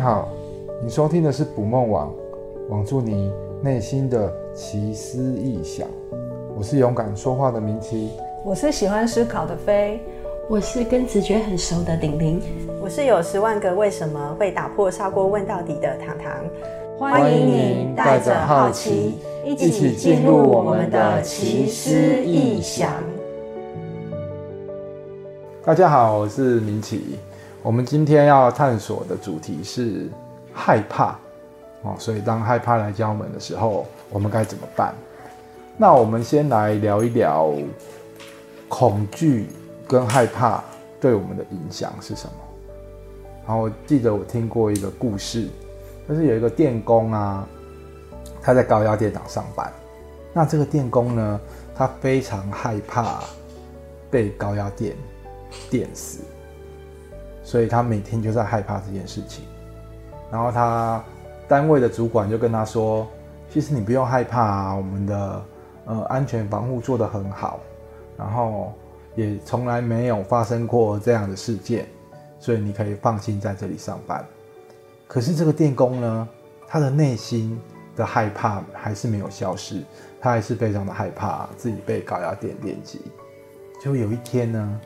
[0.00, 0.28] 好，
[0.82, 2.10] 你收听的是捕梦网，
[2.70, 3.30] 网住你
[3.62, 5.86] 内心的奇思异想。
[6.56, 8.10] 我是勇敢说话的明奇，
[8.42, 10.00] 我是喜欢思考的飞，
[10.48, 12.40] 我是跟直觉很熟的鼎鼎，
[12.82, 16.32] 我是有十万个为什么会打破砂锅问到底的糖糖。
[16.98, 21.90] 欢迎你带着好奇，一起进入我们的奇思
[22.24, 22.90] 异想。
[25.62, 27.16] 大家好，我是明奇。
[27.62, 30.08] 我们今天要探索的主题是
[30.52, 31.18] 害怕
[31.82, 34.94] 哦，所以当害怕来敲门的时候，我们该怎么办？
[35.76, 37.52] 那我们先来聊一聊
[38.66, 39.48] 恐惧
[39.86, 40.64] 跟害怕
[40.98, 42.32] 对我们的影响是什么。
[43.46, 45.46] 然后我记得我听过一个故事，
[46.08, 47.46] 就是有一个电工啊，
[48.40, 49.70] 他在高压电厂上班。
[50.32, 51.40] 那这个电工呢，
[51.74, 53.20] 他非常害怕
[54.10, 54.96] 被高压电
[55.68, 56.20] 电死。
[57.50, 59.42] 所以他每天就在害怕这件事情，
[60.30, 61.02] 然后他
[61.48, 63.04] 单位的主管就跟他说
[63.50, 65.44] ：“其实你不用害怕啊，我们的
[65.86, 67.58] 呃安全防护做得很好，
[68.16, 68.72] 然后
[69.16, 71.88] 也从来没有发生过这样的事件，
[72.38, 74.24] 所以你可以放心在这里上班。”
[75.08, 76.28] 可是这个电工呢，
[76.68, 77.60] 他的内心
[77.96, 79.82] 的害怕还是没有消失，
[80.20, 83.00] 他还是非常的害怕自己被高压电电击。
[83.82, 84.80] 就有一天呢，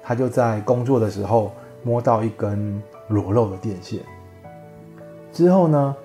[0.00, 1.50] 他就在工作的时候。
[1.82, 4.00] 摸到一根裸露的电线
[5.32, 5.96] 之后呢，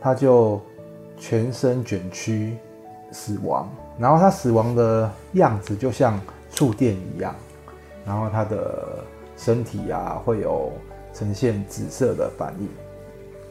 [0.00, 0.60] 他就
[1.16, 2.56] 全身卷曲
[3.12, 3.68] 死亡。
[3.98, 7.34] 然后他死亡的样子就像触电一样，
[8.04, 9.02] 然后他的
[9.38, 10.70] 身体啊会有
[11.14, 12.68] 呈现紫色的反应。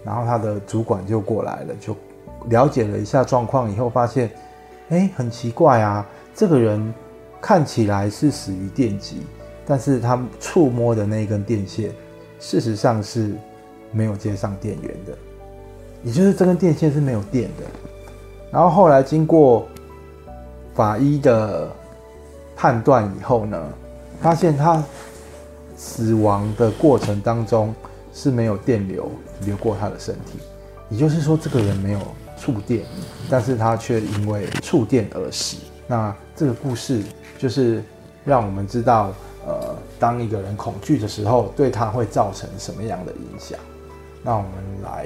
[0.03, 1.97] 然后他的主管就过来了，就
[2.47, 4.29] 了解了一下状况以后，发现，
[4.89, 6.05] 哎，很奇怪啊，
[6.35, 6.93] 这个人
[7.41, 9.23] 看起来是死于电击。
[9.67, 11.91] 但是他触摸的那一根电线，
[12.39, 13.33] 事实上是
[13.91, 15.17] 没有接上电源的，
[16.03, 17.63] 也就是这根电线是没有电的。
[18.51, 19.67] 然后后来经过
[20.75, 21.67] 法医的
[22.55, 23.59] 判断以后呢，
[24.21, 24.83] 发现他
[25.75, 27.73] 死亡的过程当中
[28.13, 29.09] 是没有电流
[29.45, 30.37] 流过他的身体，
[30.89, 31.99] 也就是说这个人没有
[32.37, 32.85] 触电，
[33.31, 35.57] 但是他却因为触电而死。
[35.87, 37.01] 那这个故事
[37.39, 37.83] 就是
[38.23, 39.11] 让我们知道。
[39.47, 43.59] 呃，当一个人恐惧的时候，对他会造成什么样的影响？
[44.23, 44.49] 那我们
[44.83, 45.05] 来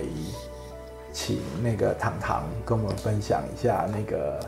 [1.12, 4.40] 请那个糖糖跟我们分享一下，那个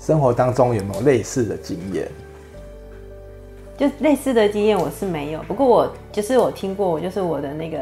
[0.00, 2.10] 生活当中有没有类似的经验？
[3.76, 7.78] 就类似的经验我是没有，不过我就是我听过，就是我的那个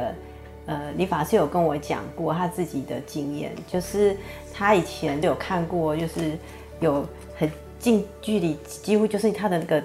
[0.67, 4.17] 呃理发师有跟我讲过他自己的经验，就是
[4.53, 6.37] 他以前就有看过，就是
[6.81, 9.81] 有很近距离，几乎就是他的那个。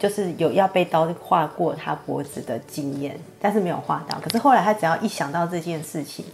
[0.00, 4.18] 就是有要被刀划过他脖子的经验，但是没有划到。
[4.18, 6.24] 可是后来他只要一想到这件事情，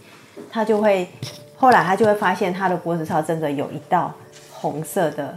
[0.49, 1.09] 他就会，
[1.57, 4.15] 后来他就会发现他的脖子上真的有一道
[4.53, 5.37] 红色的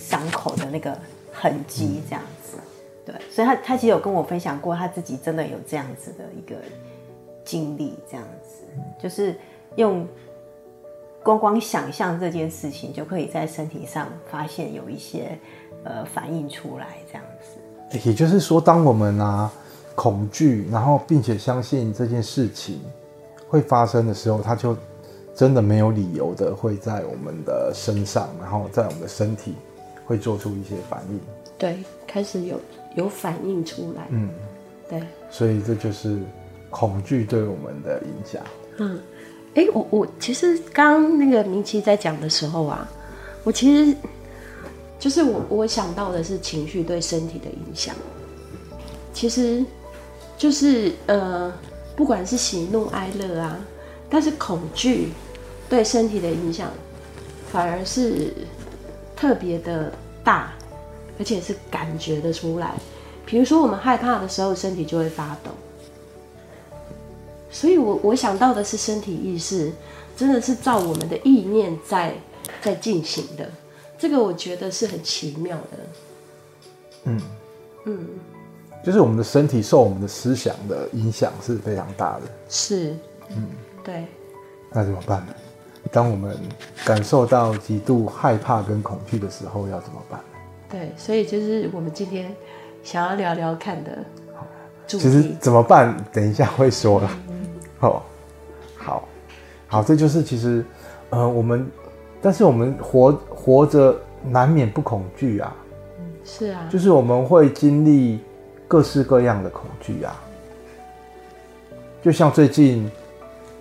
[0.00, 0.96] 伤口的那个
[1.30, 2.56] 痕迹，这样子。
[3.04, 6.56] 对，所以他他其实有跟我分享过，他自己真的有这样子的一个
[7.44, 8.64] 经历，这样子，
[8.98, 9.38] 就是
[9.76, 10.06] 用
[11.22, 15.38] 光光想象这件事情，就可以在身体上发现有一些
[15.84, 17.22] 呃反应出来，这样。
[18.04, 19.50] 也就是说，当我们啊
[19.94, 22.80] 恐惧，然后并且相信这件事情
[23.48, 24.76] 会发生的时候，它就
[25.34, 29.54] 真的没有理由的会在我们的身上，然后在我们的身体
[30.04, 31.18] 会做出一些反应。
[31.56, 32.60] 对，开始有
[32.94, 34.06] 有反应出来。
[34.10, 34.28] 嗯，
[34.88, 35.02] 对。
[35.30, 36.18] 所以这就是
[36.70, 38.42] 恐惧对我们的影响。
[38.76, 39.00] 嗯，
[39.54, 42.86] 哎，我我其实刚刚那个明奇在讲的时候啊，
[43.44, 43.96] 我其实。
[44.98, 47.94] 就是我，我想到的是情绪对身体的影响。
[49.14, 49.64] 其实，
[50.36, 51.52] 就是呃，
[51.96, 53.58] 不管是喜怒哀乐啊，
[54.10, 55.12] 但是恐惧
[55.68, 56.70] 对身体的影响，
[57.52, 58.32] 反而是
[59.16, 59.92] 特别的
[60.24, 60.52] 大，
[61.18, 62.74] 而且是感觉得出来。
[63.24, 65.50] 比如说，我们害怕的时候，身体就会发抖。
[67.50, 69.72] 所以我我想到的是身体意识，
[70.16, 72.14] 真的是照我们的意念在
[72.62, 73.50] 在进行的。
[73.98, 75.78] 这个我觉得是很奇妙的，
[77.04, 77.20] 嗯。
[77.86, 78.06] 嗯，
[78.84, 82.94] 就是我们的身体受我们的思想的影响是非常大的，是，
[83.30, 83.48] 嗯，
[83.82, 84.04] 对，
[84.70, 85.34] 那怎么办呢？
[85.90, 86.36] 当我们
[86.84, 90.20] 感受到极度害怕跟恐惧的时候，要怎么办？
[90.68, 92.34] 对，所以就是我们今天
[92.82, 94.04] 想要聊聊看的，
[94.34, 94.46] 好，
[94.86, 95.96] 其实怎么办？
[96.12, 97.46] 等一下会说了，嗯，
[97.78, 98.04] 好，
[98.76, 99.08] 好，
[99.66, 100.62] 好，这就是其实，
[101.08, 101.66] 呃，我们。
[102.20, 105.54] 但是我们活活着难免不恐惧啊，
[106.24, 108.20] 是啊，就是我们会经历
[108.66, 110.14] 各式各样的恐惧啊。
[112.02, 112.90] 就像最近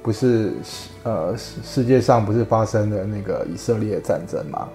[0.03, 0.53] 不是
[1.03, 4.67] 呃世界上不是发生了那个以色列战争嘛，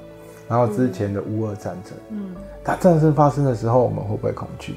[0.49, 4.75] 然后之前的乌俄战争，嗯，它战争发生的时候，我们会不会恐惧？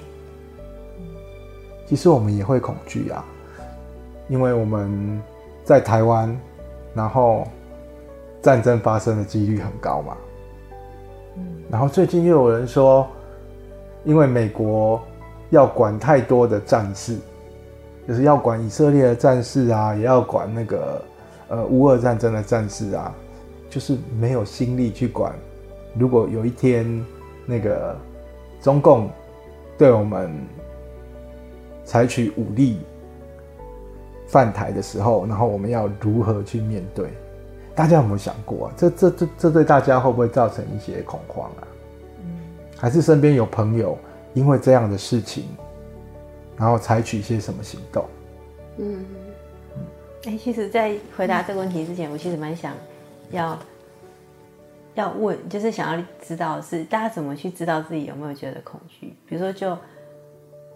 [1.87, 3.23] 其实我们也会恐惧啊，
[4.27, 5.21] 因为我们
[5.63, 6.35] 在台湾，
[6.93, 7.47] 然后
[8.45, 10.15] 战争发生的几率很高嘛。
[11.67, 13.07] 然后最近又有人说，
[14.03, 15.01] 因为美国
[15.49, 17.17] 要管太多的战事，
[18.07, 21.03] 就是要管以色列的战事啊，也要管那个
[21.47, 23.11] 呃乌俄战争的战事啊，
[23.67, 25.33] 就是没有心力去管。
[25.97, 27.03] 如果有一天
[27.47, 27.97] 那个
[28.61, 29.09] 中共
[29.75, 30.31] 对我们
[31.83, 32.77] 采取武力
[34.27, 37.09] 犯台的时候，然后我们要如何去面对？
[37.75, 38.73] 大家有没有想过啊？
[38.77, 41.67] 这这这这对大家会不会造成一些恐慌啊？
[42.23, 42.39] 嗯，
[42.77, 43.97] 还是身边有朋友
[44.33, 45.45] 因为这样的事情，
[46.55, 48.05] 然后采取一些什么行动？
[48.77, 49.05] 嗯
[49.75, 49.85] 嗯。
[50.25, 52.73] 哎，其实，在回答这个问题之前，我其实蛮想
[53.29, 53.59] 要
[54.95, 59.13] 要问，就是想要知道是大家怎么去知道自己有没有觉得恐惧？
[59.27, 59.77] 比如说，就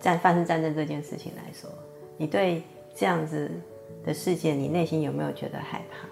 [0.01, 1.69] 战发生战争这件事情来说，
[2.17, 2.61] 你对
[2.93, 3.49] 这样子
[4.05, 6.07] 的事件，你内心有没有觉得害怕？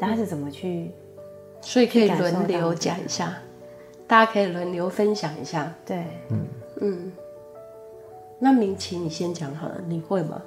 [0.00, 0.90] 大家是怎么去？
[1.60, 3.34] 所以可以轮流讲一下，
[4.06, 5.70] 大家可以轮流分享一下。
[5.84, 6.46] 对，嗯
[6.80, 7.12] 嗯。
[8.38, 10.40] 那明琪，你先讲好了，你会吗？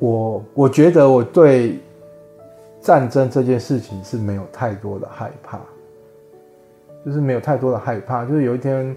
[0.00, 1.78] 我我觉得我对
[2.82, 5.58] 战争这件事情是没有太多的害怕，
[7.06, 8.26] 就是没有太多的害怕。
[8.26, 8.94] 就是有一天，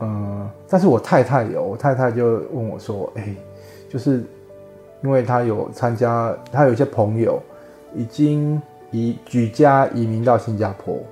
[0.00, 3.36] 嗯，但是我太太有，我太太就问我说：“哎、欸，
[3.88, 4.22] 就是
[5.02, 7.40] 因为他有参加，他有一些朋友
[7.94, 8.60] 已经。”
[8.92, 11.02] 移举家移民到新加坡，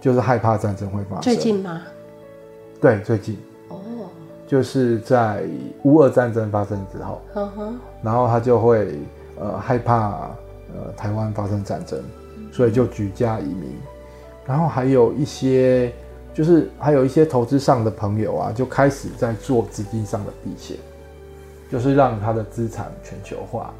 [0.00, 1.20] 就是害怕战争会发生。
[1.20, 1.82] 最近吗？
[2.80, 3.38] 对，最近。
[3.68, 3.78] 哦。
[4.46, 5.42] 就是在
[5.82, 7.72] 乌俄战争发生之后，呵呵
[8.02, 8.98] 然后他就会
[9.38, 10.30] 呃害怕
[10.74, 12.02] 呃台湾发生战争，
[12.50, 13.70] 所以就举家移民。
[14.46, 15.92] 然后还有一些
[16.32, 20.78] 就是还有一些投资上的朋友啊，就开始在做资金上的避险，
[21.70, 23.70] 就是让他的资产全球化，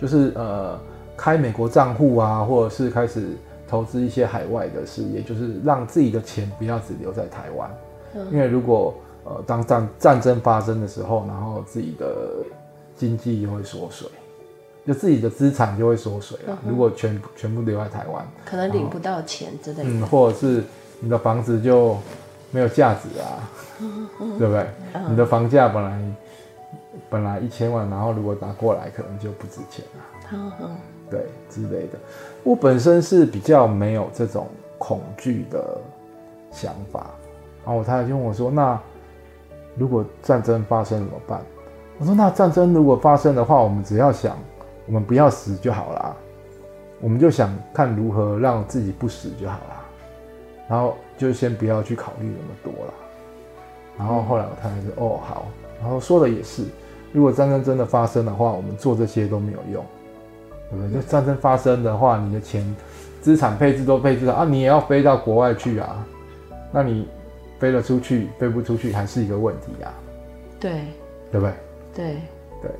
[0.00, 0.76] 就是呃。
[1.16, 3.36] 开美国账户啊，或者是开始
[3.66, 7.70] 投资一些海外的事业，就是让自己的钱不要只留在台湾。
[8.14, 12.44] 嗯、因为如果呃当战战争发生的时候，然后自己的
[12.94, 14.08] 经济就会缩水，
[14.86, 16.58] 就自己的资产就会缩水了。
[16.64, 19.90] 嗯、如果全全部留在台湾，可能领不到钱之类的。
[19.90, 20.62] 嗯，或者是
[21.00, 21.96] 你的房子就
[22.50, 23.50] 没有价值啊，
[24.38, 24.66] 对不对？
[24.94, 25.98] 嗯、你的房价本来
[27.10, 30.70] 本来一千万，然后如果打过来，可能就不值钱了。
[31.10, 31.98] 对之类的，
[32.42, 34.46] 我本身是比较没有这种
[34.78, 35.78] 恐惧的
[36.50, 37.06] 想法。
[37.64, 38.78] 然后我太太就问我说：“那
[39.76, 41.40] 如果战争发生怎么办？”
[41.98, 44.36] 我说：“那战争如果发生的话，我们只要想，
[44.86, 46.16] 我们不要死就好了。
[47.00, 49.84] 我们就想看如何让自己不死就好了。
[50.68, 52.94] 然后就先不要去考虑那么多了。”
[53.98, 55.46] 然后后来我太太说：“哦，好。”
[55.80, 56.64] 然后说的也是，
[57.12, 59.84] 如果战争真的发生的话，我们做这些都没有用。
[60.70, 61.00] 对不对？
[61.00, 62.64] 就战争发生的话，你的钱、
[63.20, 66.04] 资产配置都配置了啊，你也要飞到国外去啊。
[66.72, 67.08] 那你
[67.58, 69.94] 飞了出去，飞不出去还是一个问题啊。
[70.60, 70.72] 对，
[71.30, 71.52] 对不对？
[71.94, 72.16] 对，
[72.62, 72.70] 对，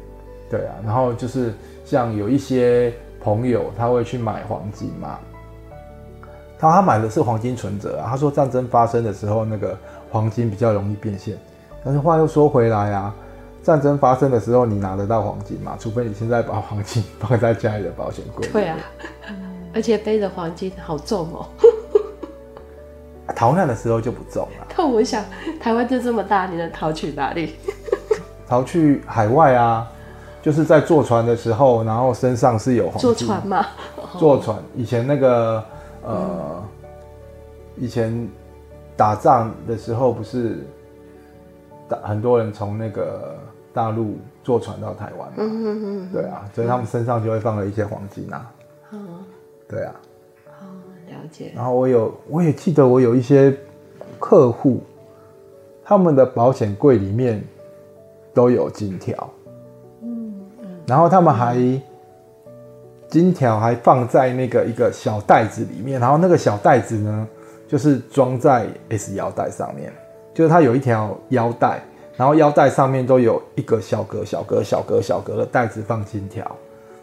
[0.50, 0.75] 对啊。
[0.84, 5.18] 然后就是像有一些朋友，他会去买黄金嘛。
[6.58, 8.08] 他他买的是黄金存折啊。
[8.11, 9.78] 他说战争发生的时候，那个
[10.11, 11.37] 黄金比较容易变现。
[11.84, 13.14] 但是话又说回来啊。
[13.66, 15.76] 战争发生的时候，你拿得到黄金吗？
[15.76, 18.46] 除非你现在把黄金 放在家里的保险柜。
[18.52, 18.78] 对啊，
[19.75, 21.49] 而且背着黄金好重哦。
[23.35, 24.66] 逃难的时候就不重了。
[24.76, 25.25] 但我想，
[25.61, 27.56] 台湾就这么大，你能逃去哪里？
[28.46, 29.90] 逃去海外啊，
[30.40, 33.00] 就是在坐船的时候，然后身上是有黄金。
[33.00, 33.66] 坐船吗？
[34.16, 35.64] 坐船，以前那个
[36.04, 36.64] 呃，嗯、
[37.78, 38.28] 以前
[38.96, 40.64] 打仗的时候不是，
[42.04, 43.37] 很多人从那个。
[43.76, 48.50] 大陆坐船到台湾，嗯哼哼哼，对啊，所以他们身上就会放了一些黄金啊，
[48.90, 49.06] 嗯，
[49.68, 49.95] 对啊，
[50.59, 50.66] 好
[51.11, 51.52] 了解。
[51.54, 53.54] 然后我有，我也记得我有一些
[54.18, 54.80] 客户，
[55.85, 57.45] 他们的保险柜里面
[58.33, 59.30] 都有金条，
[60.00, 61.59] 嗯嗯，然后他们还
[63.09, 67.28] 金条还放在那个一个小袋子里面，然后那个小袋子呢，
[67.68, 69.92] 就是装在 S 腰带上面，
[70.33, 71.83] 就是它有一条腰带。
[72.16, 76.44] 然后腰带上面都有一个小格、小格、小格、小格的袋子放金条，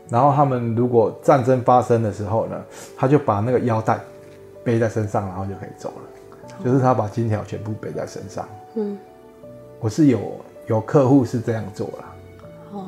[0.10, 2.62] 然后他们如果战争发生的时候呢，
[2.98, 4.00] 他就把那个腰带
[4.63, 6.55] 背在身上，然后就可以走了。
[6.63, 8.48] 就是他把金条全部背在身上。
[8.75, 8.98] 嗯，
[9.79, 10.20] 我是有
[10.67, 12.15] 有客户是这样做了。
[12.74, 12.86] 哦，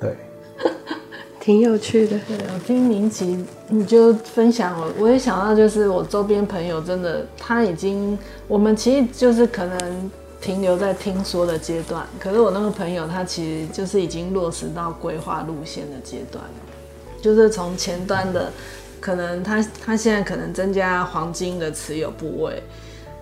[0.00, 0.16] 对。
[1.40, 2.18] 挺有趣的。
[2.26, 8.18] 对，我听明奇你就分享我，我也想到就是我周边朋友真的他已经，
[8.48, 18.52] 我们其实就是可能停留在听说的阶段，可是我那个朋友他其实就是已经落实到规划路线的阶段了，就是从前端的
[19.00, 22.62] 可能他他现在可能增加黄金的持有部位。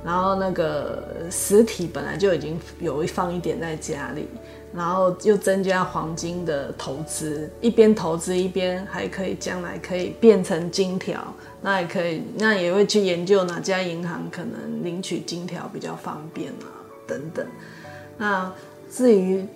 [0.04, 4.28] 然后那个实体本来就已经有一放一点在家里，
[4.70, 16.68] 然后又增加黄金的投资，一边投资一边还可以将来可以变成金条，那也可以，那也会去研究哪家银行可能领取金条比较方便啊，
[17.06, 17.46] 等等。
[18.18, 18.52] 那
[18.90, 19.46] 至于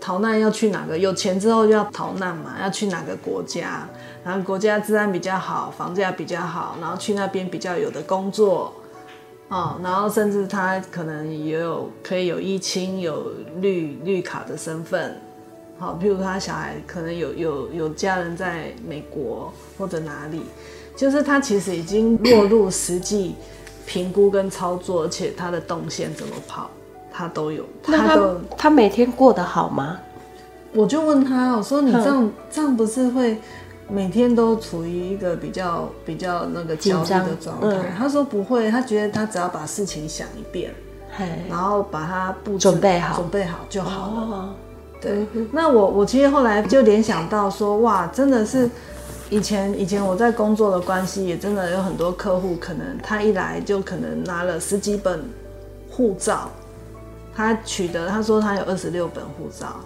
[0.00, 3.88] 逃难要去哪个，有钱之后就要逃难嘛，要去哪个国家，
[4.24, 8.74] 然后国家治安比较好，房价比较好，然后去那边比较有的工作。
[9.48, 15.18] 哦，然后甚至他可能也有可以有依亲、有绿绿卡的身份，
[15.78, 20.42] 好，譬如他小孩可能有有有家人在美国或者哪里，
[20.94, 23.36] 就是他其实已经落入实际
[23.86, 26.70] 评估跟操作，而且他的动线怎么跑，
[27.18, 27.64] 他都有。
[27.82, 29.98] 他都他，他每天过得好吗？
[30.72, 33.36] 我就问他，我说你这样这样不是会？
[33.90, 37.68] 每天都处于一个比较比较那个焦虑的状态。
[37.68, 40.70] 嗯、他说不会，他觉得他只要把事情想一遍，
[41.10, 44.20] 嘿然后把它布置准备好，准备好就好了。
[44.20, 44.50] 哦、
[45.00, 48.68] 对，嗯、那我我其实后来就联想到说，哇，真的是
[49.30, 55.24] 以前以前我在工作的关系，也真的有很多客户，可能他一来就可能拿了十几本
[55.90, 56.50] 护照，
[57.38, 59.76] 他取得他说他有二十六本护照。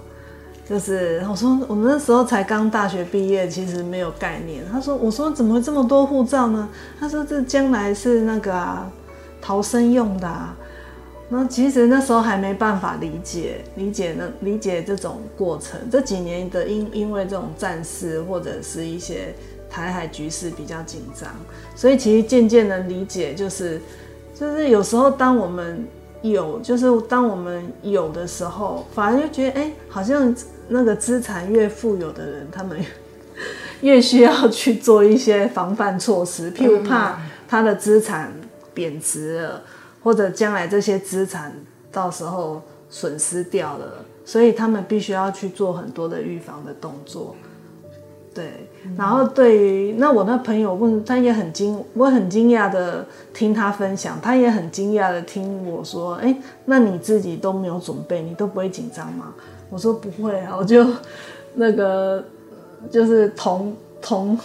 [0.64, 4.64] 就是我说我那时候才刚大学毕业，其实没有概念。
[4.72, 6.66] 他说我说怎么会这么多护照呢？
[6.98, 8.90] 他说这将来是那个啊
[9.42, 10.56] 逃生用的啊。
[11.28, 15.78] 那其实那时候还没办法理解理解那理解这种过程。
[15.90, 19.34] 这几年的因因为这种战事或者是一些
[19.68, 21.28] 台海局势比较紧张，
[21.74, 23.80] 所以其实渐渐的理解就是
[24.34, 25.84] 就是有时候当我们
[26.22, 30.34] 有就是当我们有的时候，反而就觉得哎、好像。
[30.68, 32.82] 那个资产越富有的人，他们
[33.82, 38.32] 越需要去做一些防范措施，譬如怕他的资产
[38.72, 39.62] 贬值了，
[40.02, 41.52] 或者将来这些资产
[41.90, 47.36] 到时候损失掉了，所以他们必须要去做很多的预防的动作。
[48.32, 59.32] 对，然后对于那我那朋友问他也很惊，我很惊讶的听他分享，他也很惊讶的听我说，哎，那你自己都没有准备，你都不会紧张吗？
[59.70, 60.86] 我说不会啊，我就
[61.54, 62.24] 那个
[62.90, 64.38] 就是同同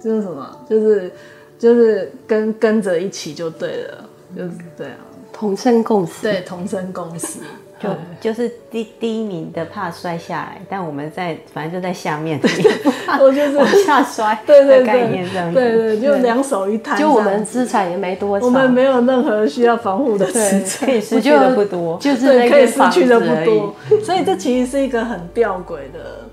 [0.00, 1.12] 就是什么，就是
[1.58, 4.98] 就是跟跟着一起就对了，就是对啊，
[5.32, 7.40] 同生共死，对，同生共死。
[7.82, 7.88] 就
[8.20, 12.38] 就是第第一名的怕摔下来，但我们在反正就在下面，
[13.20, 23.74] 我就是往下摔，对对概念这样，对对，就两手一摊，就我们资产也没多少，我们没有任何需要防护的资产，可以失去的不多，就是可以失去的不多，
[24.04, 26.28] 所以这其实是一个很吊诡的，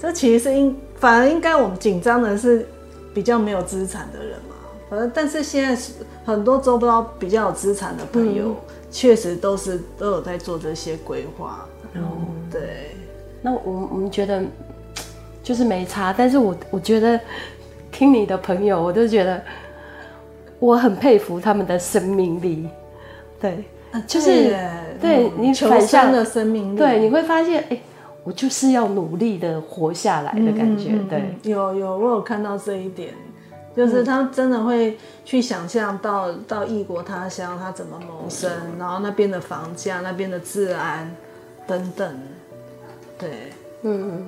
[0.00, 2.66] 这其实是应反而应该我们紧张的是
[3.12, 4.56] 比较没有资产的人嘛，
[4.88, 5.82] 反正但是现在
[6.24, 8.56] 很多周遭比较有资产的朋友。
[8.90, 12.02] 确实都是都有在做这些规划，嗯，
[12.50, 12.90] 对。
[13.42, 14.42] 那我我们觉得
[15.42, 17.18] 就是没差，但是我我觉得
[17.90, 19.40] 听你的朋友，我就觉得
[20.58, 22.68] 我很佩服他们的生命力，
[23.40, 23.64] 对，
[24.06, 24.54] 就是
[25.00, 27.80] 对你求生的生命力，对，你会发现，哎，
[28.24, 33.14] 我就是要努力的活下来的感觉，对，有有，我有看到这一点。
[33.80, 41.10] 就是他真的会去想象到到异国他乡他怎么谋生，然后那边的房价、那边的治安
[41.66, 42.20] 等等，
[43.18, 43.30] 对，
[43.80, 44.26] 嗯，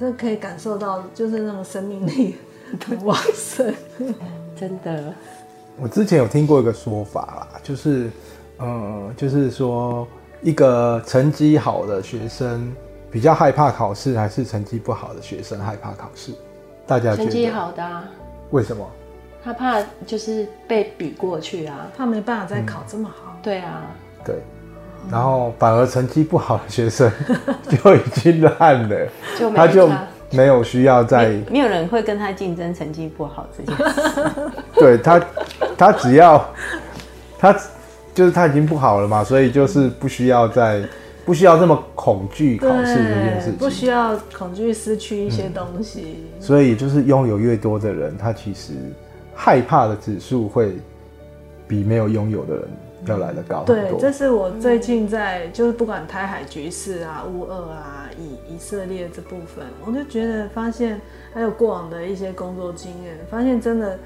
[0.00, 2.36] 这可以感受到就是那种生命力
[2.88, 3.74] 很旺盛，
[4.58, 5.12] 真的。
[5.78, 7.20] 我之前有听过一个说法
[7.52, 8.10] 啦，就是，
[8.60, 10.08] 嗯，就是说
[10.40, 12.74] 一个成绩好的学生
[13.10, 16.32] 比较害怕考试，还是成绩不好的学生害怕考试？
[16.86, 17.24] 大家觉得？
[17.24, 18.08] 成绩好的啊。
[18.50, 18.88] 为什么？
[19.44, 23.32] 他怕就是被比过去啊，他没办法再考这么好。
[23.34, 23.82] 嗯、对啊，
[24.24, 24.34] 对，
[25.10, 27.10] 然后反而成绩不好的学生
[27.70, 29.88] 就已经烂了，就他就
[30.30, 34.30] 没有需要再没，没有人会跟他竞争成绩不好这件事。
[34.74, 35.20] 对他，
[35.76, 36.44] 他只要
[37.38, 37.56] 他
[38.12, 40.82] 就是他已经不好了嘛，所以就是不需要再。
[41.28, 46.24] 不需要这么恐惧考试这件事情，不需要恐惧失去一些东西。
[46.34, 48.72] 嗯，所以就是拥有越多的人，他其实
[49.34, 50.78] 害怕的指数会
[51.68, 52.64] 比没有拥有的人
[53.04, 53.62] 要来得高。
[53.64, 60.98] 对，这是我最近在就是不管台海局势啊、乌俄啊、以以色列这部分，我就觉得发现
[61.34, 63.98] 还有过往的一些工作经验，发现真的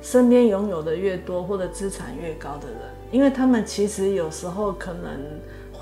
[0.00, 2.78] 身边拥有的越多或者资产越高的人，
[3.10, 5.10] 因为他们其实有时候可能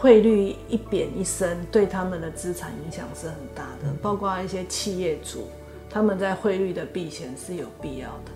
[0.00, 5.48] 汇率一贬一升，对他们的资产影响是很大的，包括一些企业主，
[5.90, 8.30] 他们在汇率的避险是有必要的。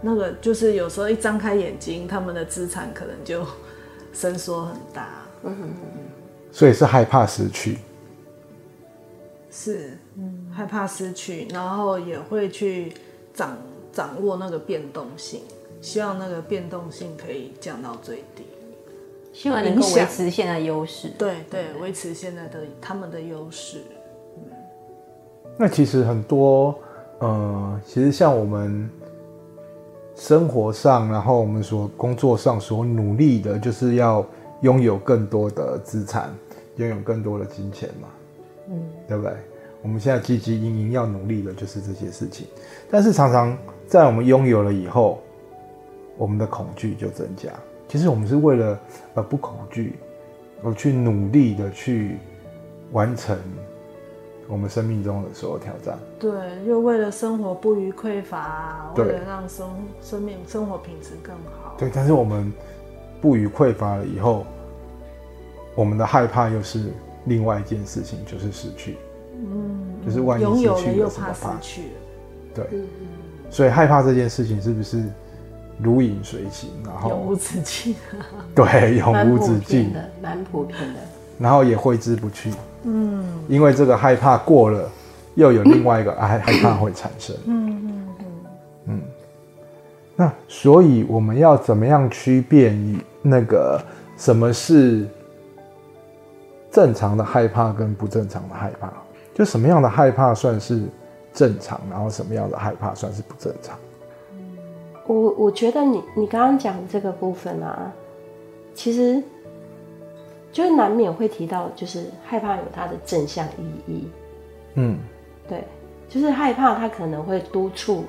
[0.00, 3.46] 那个就是有时候一张开眼睛，他们的资产可能就
[4.14, 5.26] 伸缩很大。
[5.42, 5.98] 嗯哼哼，
[6.50, 7.76] 所以是害怕失去，
[9.50, 12.94] 是，嗯，害怕失去，然后也会去
[13.34, 13.58] 掌
[13.92, 15.42] 掌握那个变动性，
[15.82, 18.44] 希望那个变动性可以降到最低，
[19.38, 21.08] 希望能够维持现在优势。
[21.16, 23.84] 对对，维持现在的他们的优势。
[24.36, 24.42] 嗯，
[25.56, 26.76] 那其实很多，
[27.20, 28.90] 呃，其实像我们。
[30.20, 34.26] 生活上，然后我们所工作上所努力的，就是要
[34.62, 36.34] 拥有更多的资产，
[36.74, 38.08] 拥有更多的金钱嘛，
[38.68, 39.32] 嗯，对不对？
[39.80, 42.48] 我们现在汲汲营营要努力的就是这些事情，
[42.90, 45.20] 但是常常在我们拥有了以后，
[46.16, 47.50] 我们的恐惧就增加。
[47.88, 48.78] 其实我们是为了
[49.14, 49.98] 呃不恐惧，
[50.62, 52.18] 而去努力的去
[52.92, 53.36] 完成。
[54.50, 56.30] 我们生命中的所有挑战，对，
[56.64, 59.68] 就为了生活不虞匮乏，为了让生
[60.00, 61.74] 生命生活品质更好。
[61.76, 62.50] 对，但是我们
[63.20, 64.46] 不虞匮乏了以后，
[65.74, 66.90] 我们的害怕又是
[67.26, 68.96] 另外一件事情，就是失去。
[69.34, 71.88] 嗯，就是万一失去了，又怕失去了。
[72.54, 72.66] 对，
[73.50, 75.04] 所以害怕这件事情是不是
[75.80, 77.94] 如影随形，然后永无止境？
[78.54, 81.00] 对， 永无止境的，蛮普遍的。
[81.38, 82.52] 然后也挥之不去。
[82.82, 84.90] 嗯，因为这个害怕过了，
[85.34, 87.36] 又有另外一个害 害怕会产生。
[87.46, 88.26] 嗯嗯嗯
[88.86, 89.00] 嗯。
[90.16, 93.80] 那所以我们要怎么样区辨那个
[94.16, 95.06] 什么是
[96.70, 98.92] 正常的害怕跟不正常的害怕？
[99.32, 100.82] 就什么样的害怕算是
[101.32, 103.78] 正常，然后什么样的害怕算是不正常？
[105.08, 107.92] 我我觉得你你刚刚讲这个部分啊，
[108.74, 109.20] 其实。
[110.50, 114.08] 就是难免会提到，就是害怕有它的正向意义。
[114.76, 114.98] 嗯，
[115.46, 115.62] 对，
[116.08, 118.06] 就是害怕它可能会督促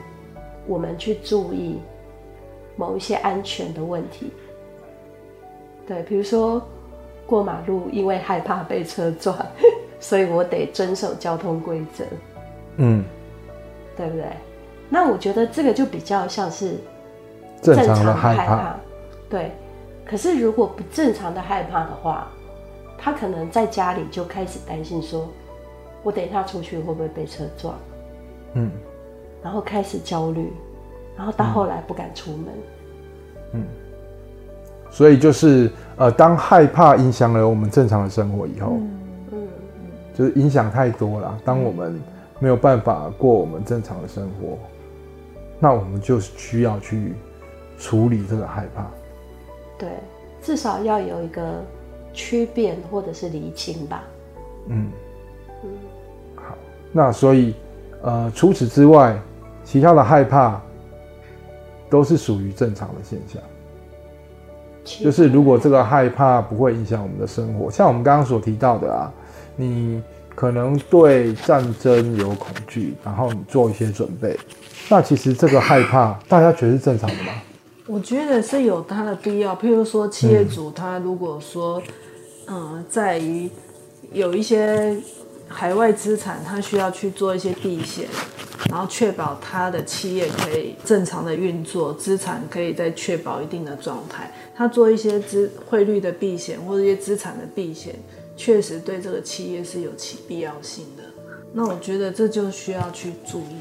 [0.66, 1.80] 我们去注意
[2.78, 4.32] 某一些安全的问题。
[5.86, 6.66] 对，比如说
[7.28, 9.38] 过马路，因为害怕被车撞，
[10.00, 12.06] 所以我得遵守交通规则。
[12.78, 13.04] 嗯，
[13.98, 14.24] 对不对？
[14.90, 16.76] 那我觉得这个就比较像是
[17.62, 18.76] 正常的害怕。
[19.30, 19.52] 对。
[20.06, 22.28] 可是，如果不正常的害怕的话，
[22.98, 25.28] 他可能在家里就开始担心说
[26.02, 27.76] ：“我等一下出去会不会被车撞？”
[28.56, 28.72] 嗯，
[29.44, 30.52] 然后开始焦虑，
[31.16, 32.46] 然后到后来不敢出门。
[33.54, 33.64] 嗯，
[34.90, 38.90] 所以就是呃，当害怕影响了我们正常的生活以后，嗯
[39.34, 39.48] 嗯，
[40.16, 41.38] 就是影响太多了。
[41.46, 42.02] 当我们
[42.40, 44.58] 没有办法过我们正常的生活，
[45.60, 47.14] 那我们就需要去
[47.78, 48.86] 处理这个害怕。
[49.78, 49.90] 对，
[50.42, 51.64] 至少要有一个
[52.14, 54.04] 区辨或者是厘清吧。
[54.68, 54.92] 嗯
[55.64, 55.70] 嗯，
[56.36, 56.56] 好，
[56.92, 57.54] 那所以
[58.02, 59.20] 呃，除此之外，
[59.64, 60.62] 其他的害怕
[61.90, 63.42] 都是属于正常的现象。
[64.84, 69.14] 就是如果这个害怕不会影响我们的生活，像我们刚刚所提到的啊，
[69.56, 70.02] 你
[70.36, 74.38] 可能对战争有恐惧，然后你做一些准备，
[74.90, 77.34] 那其实这个害怕大家觉得是正常的吗？
[77.88, 81.82] 我觉得是有它的必要，譬如说企业主他如果说，
[82.48, 83.50] 嗯，在于
[84.14, 84.96] 有一些
[85.48, 88.08] 海外资产，他需要去做一些避险，
[88.70, 94.32] 然后确保他的企业可以正常的运作，资产可以再确保一定的状态。
[94.56, 97.96] 他做一些资汇率的避险或者一些资产的避险，
[98.40, 101.04] 确实对这个企业是有其必要性的。
[101.52, 103.58] 那我觉得这就需要去注意。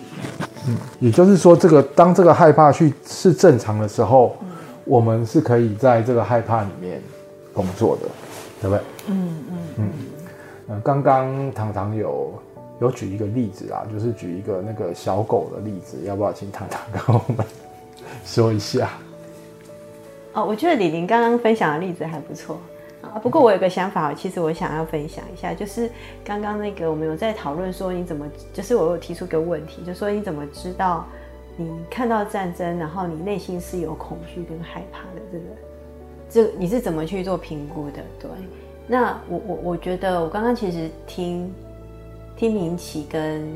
[0.69, 4.49] 嗯，也就是说，这个当这个害怕去是正常的时候，嗯，
[4.85, 7.03] 我们是可以在这个害怕里面
[7.53, 8.03] 工作的，
[8.63, 8.85] 对不对？
[9.09, 9.91] 嗯嗯嗯。
[10.69, 12.33] 呃，刚刚糖糖有
[12.81, 17.45] 有举一个例子啊，就是举一个那个小狗的例子，要不要请糖糖跟我们
[18.25, 18.91] 说一下？
[20.35, 22.61] 哦，我觉得李玲刚刚分享的例子还不错。
[23.15, 25.91] 啊，不过我有个想法，其实我想要分享一下，就是
[26.25, 31.07] 刚刚那个我们有在讨论说，你怎么，就是我有提出个问题，就说你怎么知道
[31.57, 35.45] 你看到战争，然后你内心是有恐惧跟害怕的这个，
[36.49, 38.03] 这你是怎么去做评估的？
[38.21, 38.31] 对，
[38.87, 41.53] 那我我我觉得我刚刚其实听
[42.37, 43.49] 听明启跟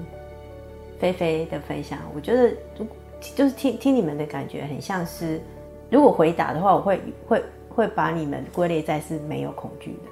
[0.98, 2.86] 菲菲的分享，我觉得如
[3.20, 5.40] 就是听听你们的感觉很像是，
[5.90, 7.42] 如果回答的话，我会会。
[7.72, 10.10] 会把你们归类在是没有恐惧的。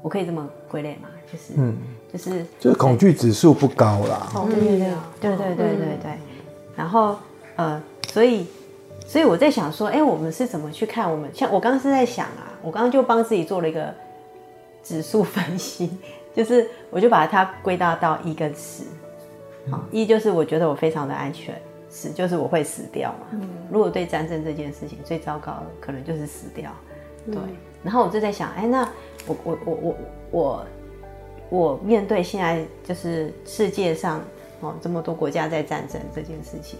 [0.00, 1.08] 我可以这么归类吗？
[1.30, 1.76] 就是，嗯，
[2.12, 4.30] 就是就是恐惧指数不高啦。
[4.46, 4.88] 对对对
[5.20, 6.18] 对对对对对。
[6.74, 7.16] 然后
[7.56, 8.46] 呃，所以
[9.06, 11.30] 所以我在想说，哎，我们是怎么去看我们？
[11.34, 13.94] 像我刚刚是在想啊，我刚刚就帮自己做了一个
[14.82, 15.90] 指数分析，
[16.34, 18.82] 就是我就把它归纳到一跟十。
[19.70, 21.54] 好，一就是我觉得我非常的安全，
[21.92, 23.26] 十就是我会死掉嘛。
[23.32, 23.48] 嗯。
[23.70, 26.72] 如果对战争这件事情最糟糕的可能就是死掉。
[27.26, 27.36] 对。
[27.84, 28.88] 然后我就在想，哎，那。
[29.24, 29.96] 我我我我
[30.32, 30.66] 我
[31.48, 34.20] 我面对现在就是世界上
[34.60, 36.76] 哦这么多国家在战争这件事情，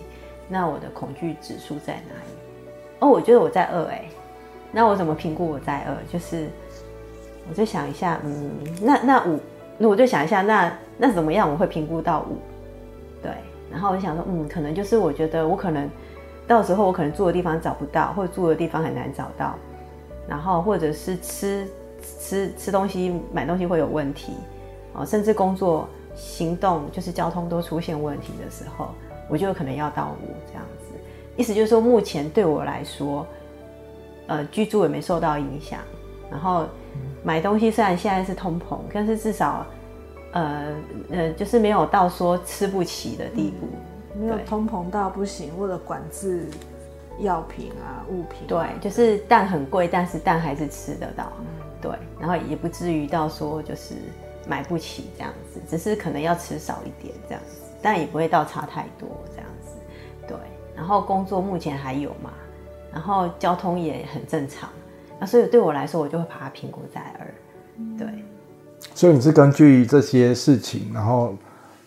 [0.49, 2.35] 那我的恐惧指数在哪里？
[2.99, 4.07] 哦，我觉得我在二哎，
[4.73, 5.97] 那我怎么评估我在二？
[6.13, 6.49] 就是
[7.49, 9.39] 我就想一下，嗯，那那五，
[9.79, 12.39] 那我就想一下，那那怎么样我会评估到五？
[13.73, 15.89] 对，然后我就想说，嗯，可能就是我觉得我可能
[16.47, 19.55] 到时候我可能住的地方找不到，或者住的地方很难找到，
[20.29, 21.67] 然后或者是吃。
[22.19, 24.33] 吃吃东西、买东西会有问题，
[24.93, 28.89] 哦，甚至工作、行动就是交通都出现问题的时候，
[29.29, 30.87] 我就可能要到五这样子。
[31.37, 33.25] 意思就是说，目前对我来说，
[34.27, 35.79] 呃，居住也没受到影响，
[36.29, 36.67] 然后
[37.23, 39.65] 买东西虽然现在是通膨，但是至少，
[40.33, 40.75] 呃
[41.11, 43.69] 呃，就是没有到说吃不起的地步，
[44.17, 46.47] 嗯、没有通膨到不行，或者管制
[47.19, 48.49] 药品啊、物品啊。
[48.49, 51.33] 对，就是蛋很贵，但是蛋还是吃得到。
[51.39, 51.47] 嗯
[51.83, 51.91] 对，
[52.21, 53.97] 然后也不至于到说就是
[54.47, 59.73] 买不起这样子，只是可能要吃少一点这样子，但也不会到差太多这样子。
[60.29, 60.37] 对，
[60.77, 62.33] 然后工作目前还有嘛，
[62.93, 64.71] 然后交通也很正常，
[65.19, 67.35] 那所以对我来说，我就会把它评估在二。
[67.99, 68.07] 对，
[68.95, 71.35] 所以你是根据这些事情，然后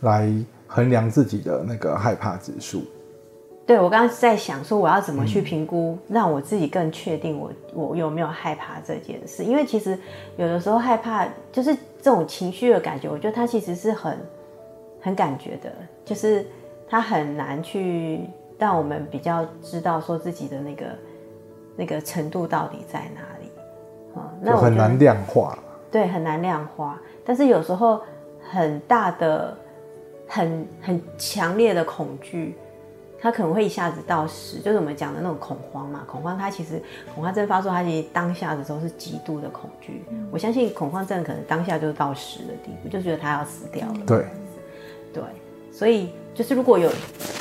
[0.01, 0.31] 来
[0.67, 2.83] 衡量自己的那个害怕指数。
[3.65, 9.43] 对，我刚刚在想说，我要怎么去评估，让我自己更确定我我有没有害怕这件事？
[9.43, 9.97] 因为其实
[10.37, 14.17] 有的时候害怕就是这种情绪的感觉，我觉得它其实是很
[15.01, 15.71] 很感觉的，
[16.03, 16.45] 就是
[16.87, 18.21] 它很难去
[18.59, 20.85] 让我们比较知道说自己的那个
[21.75, 23.49] 那个程度到底在哪里
[24.13, 24.29] 啊？
[24.39, 25.57] 那很难量化。
[25.95, 26.99] 对，很难量化。
[27.23, 28.01] 但是有时候
[28.51, 29.57] 很大的、
[30.27, 32.53] 很很强烈的恐惧。
[33.17, 36.03] 它可能会一下子到十，就是我们讲的那种恐慌嘛。
[36.05, 36.83] 恐慌，它其实
[37.15, 40.03] 恐慌症发作，它其实当下的时候是极度的恐惧。
[40.09, 43.99] 嗯、我相信恐慌症可能当下就到十的地步，就觉得他要死掉了。
[44.05, 44.25] 对，
[45.13, 45.23] 对，
[45.71, 46.91] 所以就是如果有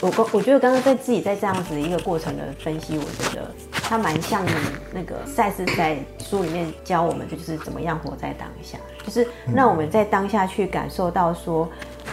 [0.01, 3.51] 我刚，我觉得刚刚在自己在这样子一个过程的分析，我觉得
[3.85, 4.51] 他蛮像你
[4.92, 11.68] 那个赛斯在书里面教我们的，就是怎么样活在当下，就是让我们在当下去感受到说。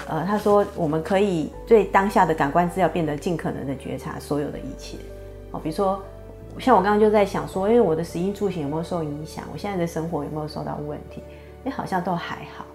[0.07, 4.97] 呃，他说我们可以对当下的感官资料变得尽可能的觉察所有的一切，
[5.51, 6.01] 哦，比如说
[6.57, 9.43] 像我刚刚就在想说，因为我的食衣住行有没有受影响？
[9.53, 11.21] 我现在的生活有没有受到问题？
[11.65, 12.65] 哎，好像都还好，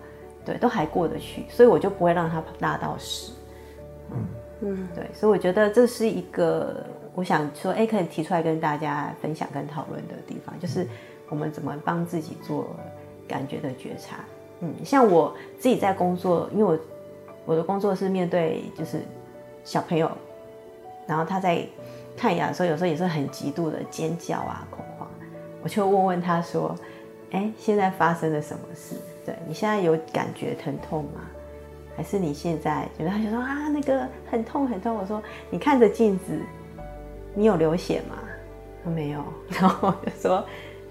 [0.45, 3.33] 对，都还过得去，所以我就不会让它拉到十。
[4.13, 4.27] 嗯
[4.61, 6.85] 嗯，对，所以我觉得这是一个
[7.17, 10.87] 我想说，哎，可以提出来跟大家分享跟讨论的地方，就是
[11.29, 12.77] 我们怎么帮自己做
[13.27, 14.19] 感觉的觉察。
[14.61, 16.79] 嗯，像我自己在工作，因为我。
[17.49, 19.01] 我的工作是面对就是
[19.63, 20.11] 小朋友，
[21.07, 21.65] 然后他在
[22.17, 25.09] 看牙的时候，有时候也是很极度的尖叫啊、恐慌。
[25.63, 26.75] 我就问问他说
[27.31, 28.97] ：“哎，现在发生了什么事？
[29.25, 31.21] 对，你现在有感觉疼痛吗？
[31.97, 36.41] 还是你现在觉得？”他就说：“啊，那个很痛很痛。”我说：“你看着镜子，
[37.37, 38.17] 你有流血吗？”
[38.83, 39.23] 他没有。
[39.61, 40.45] 然后我就说：“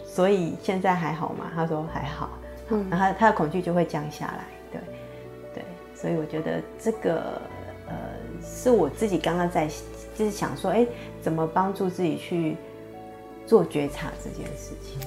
[0.05, 2.29] 所以现在还好吗？”他说：“还好。”
[2.69, 4.79] 嗯，然后他，的恐惧就会降下来对。
[5.93, 7.41] 所以我觉得这个
[7.87, 7.95] 呃，
[8.43, 9.67] 是我自己刚刚在
[10.13, 10.85] 就是想说，哎，
[11.21, 12.57] 怎么帮助自己去
[13.47, 14.99] 做觉察这件事情，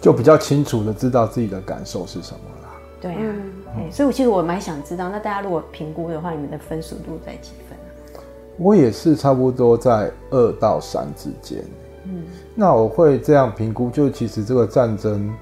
[0.00, 2.74] 就比较清楚的知道自己的感受是什么啦。
[3.00, 3.18] 对啊，
[3.76, 7.83] 嗯、所以我其实我蛮想知道，那大家如果评估的话，你们的分数度在几分啊？
[8.56, 11.64] 我也是差不多在二到三之间。
[12.04, 15.32] 嗯，那我会这样评估，就其实这个战争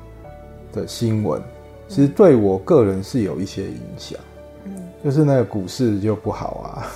[0.73, 1.41] 的新闻，
[1.89, 4.19] 其实对我个人是有一些影响。
[4.65, 4.73] 嗯。
[5.03, 6.87] 就是那个股市就不好啊，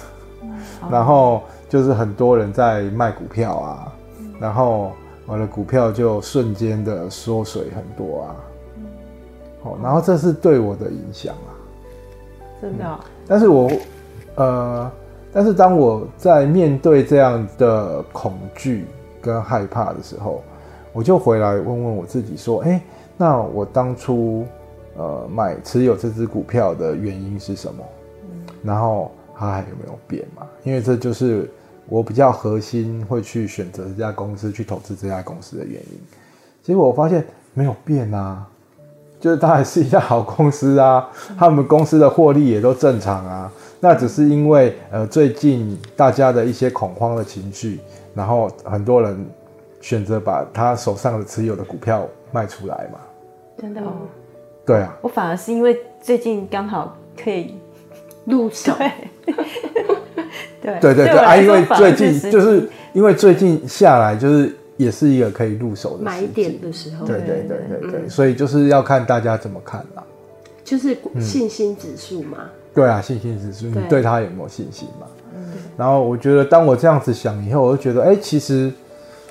[0.89, 3.93] 然后就是很多人在卖股票啊，
[4.39, 4.93] 然后
[5.27, 8.37] 我的股票就瞬间的缩水很多啊，
[9.65, 11.51] 哦，然后这是对我的影响啊，
[12.63, 12.99] 真的。
[13.27, 13.69] 但是我
[14.37, 14.89] 呃，
[15.37, 18.87] 但是当我在面对这样的恐惧
[19.21, 20.43] 跟害怕的时候，
[20.95, 22.81] 我就回来问问我自己说，哎，
[23.19, 24.47] 那我当初
[24.97, 27.85] 呃买持有这只股票的原因是什么？
[28.63, 30.47] 然后它还有没有变嘛？
[30.65, 31.51] 因为这就是
[31.87, 36.01] 我比较核心会去选择这家公司去投资这家公司的原因。
[36.63, 37.23] 结果我发现
[37.53, 38.43] 没有变啊，
[39.21, 43.53] 就是它还是一家好公司啊，他们公司的获利也都正常啊。
[43.81, 47.79] 那只是因为呃最近大家的一些恐慌的情绪，
[48.15, 49.25] 然后很多人
[49.81, 52.99] 选择把他手上的持有的股票卖出来嘛。
[53.59, 53.93] 真的哦。
[54.65, 54.97] 对啊。
[55.03, 57.55] 我反而是因为最近刚好可以
[58.25, 58.73] 入手。
[60.63, 67.07] 对 对对对啊，因为最近就是因为最近下来就是也是一个可以入手的买点的时候。
[67.07, 70.03] 对对对对对，所以就是要看大家怎么看啦。
[70.65, 72.51] 就是信心指数嘛。
[72.77, 75.07] 对啊，信心指数，你对他有没有信心嘛？
[75.77, 78.73] 然后我觉得，当我这样子想以后，我就觉得，哎，其实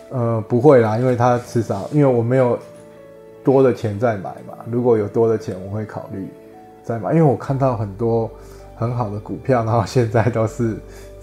[0.10, 2.60] 呃不会啦，因为他至少因为我没有
[3.44, 4.56] 多的钱再买嘛。
[4.70, 6.28] 如果有多的钱，我会考虑
[6.84, 8.30] 再买，因为我看到很多
[8.76, 10.76] 很好的股票，然后现在都是。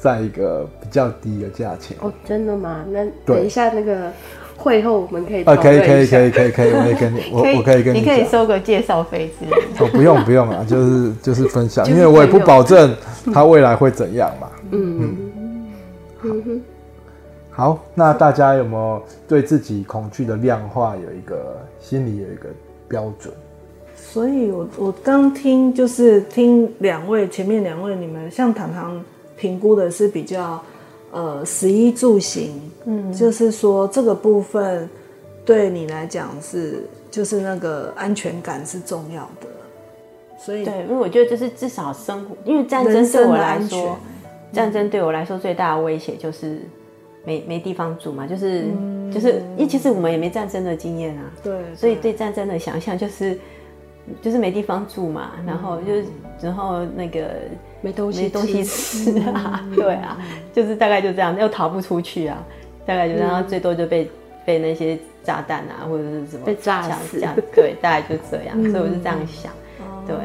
[0.03, 2.85] 在一个比较低的价钱哦，真的吗？
[2.91, 4.11] 那等一下那个
[4.63, 9.85] 会后我们可以啊，可以可以可以可以可以，我 可以跟你我我可以跟你，你可以收个介绍费之类的。
[9.85, 12.95] 哦，不用不用啊， 就是就是分享，因为我也不保证
[13.35, 14.49] 他未来会怎样嘛。
[14.71, 15.17] 嗯
[16.23, 16.63] 嗯嗯。
[17.51, 22.49] 好，那大家有没有对自己恐惧的量化有一个心里有一个
[22.89, 23.35] 标准？
[23.97, 29.03] 所以我我刚听就是听两位前面两位你们像糖糖。
[29.35, 30.63] 评估的是比较，
[31.13, 34.89] 呃，食衣住行，嗯，就是说这个部分
[35.45, 39.47] 对你来讲是，就是那个安全感是重要的，
[40.39, 43.99] 所以对，因为我觉得就是至少生活，因为战争对我来说，
[44.53, 46.61] 战争对我来说最大的威胁就是
[47.27, 53.39] 没没地方住嘛，就是、嗯、就是，因为其实我们也没战争的经验啊，对，所以对战争的想象就是
[54.21, 56.05] 就是没地方住嘛，然后就是
[56.41, 57.31] 然后那个。
[57.85, 60.17] 没东西，没东西吃啊，嗯、对啊，
[60.53, 62.41] 就是大概就这样，又逃不出去啊，
[62.87, 64.11] 大概就然后，最多就被、嗯、
[64.45, 67.21] 被那些炸弹啊，或者是什么被炸死，
[67.53, 69.53] 对，大概就这样，嗯、所以我是这样想，
[70.07, 70.15] 对。
[70.15, 70.21] 哦、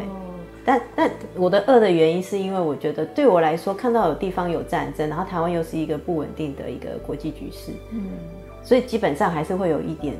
[0.63, 8.05] 但但我的饿的原因是因为我觉得对我来说，看到有地方有战争，然后台湾又是一个不稳定的一个国际局势，嗯，
[8.61, 10.13] 所以基本上还是会有一点，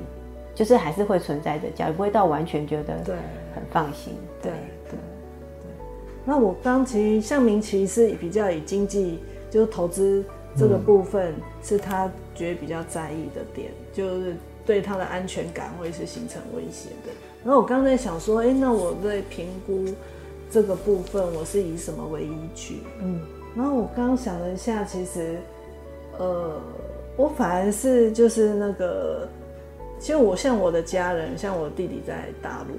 [0.55, 3.15] 就是还是会存在着，假如不会到完全觉得对
[3.57, 4.51] 很放心，对。
[4.51, 4.99] 对对
[6.23, 10.23] 那我刚其实向明奇是比较以经济，就是投资
[10.55, 17.11] 这个部分是他觉得比较在意的点，嗯、就是对他的安全感会是形成威胁的。
[17.45, 19.85] 然后我刚才想说，哎、欸，那我在评估
[20.51, 22.81] 这个部分，我是以什么为依据？
[23.01, 23.21] 嗯，
[23.55, 25.37] 然后我刚刚想了一下，其实，
[26.17, 26.59] 呃，
[27.15, 29.29] 我反而是就是那个，
[29.97, 32.75] 其实我像我的家人，像我弟弟在大陆，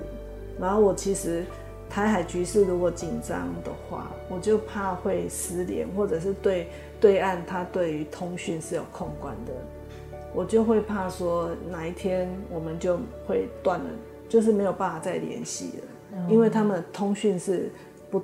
[0.61, 1.45] 然后我其实。
[1.91, 6.69] 台海局势如果紧张的话，我就怕会失联，或者是对
[7.01, 9.53] 对岸他对于通讯是有控管的，
[10.35, 13.87] 我就会怕说哪一天我们就会断了，
[14.29, 17.73] 就是没有办法再联系了，因为他们的通讯是
[18.11, 18.23] 不，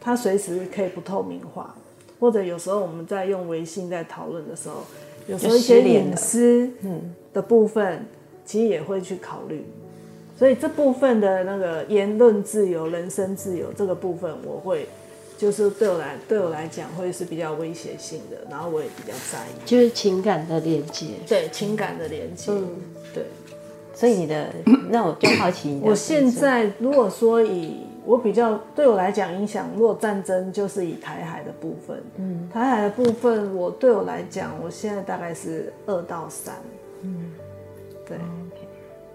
[0.00, 1.72] 他随时可以不透明化，
[2.18, 4.82] 或者有时候我们在用微信在讨论的时候，
[5.28, 6.68] 有时候一些隐私
[7.32, 8.04] 的部分，
[8.44, 9.64] 其实也会去考虑。
[10.36, 14.88] 所以这部分的那个言论自由、人身自由这个部分，我会
[15.38, 22.68] 就是对我来对我来讲会是比较威胁性的，然后我也比较在意，就是情感的连接，对情感的连接，嗯，
[23.12, 23.24] 对。
[23.94, 24.52] 所以你的
[24.90, 36.56] 那我就好奇，我现在如果说以我比较对我来讲影响，如果战争就是以台海的部分，嗯，台海的部分，我对我来讲，我现在大概是二到三，
[37.02, 37.30] 嗯，
[38.04, 38.18] 对。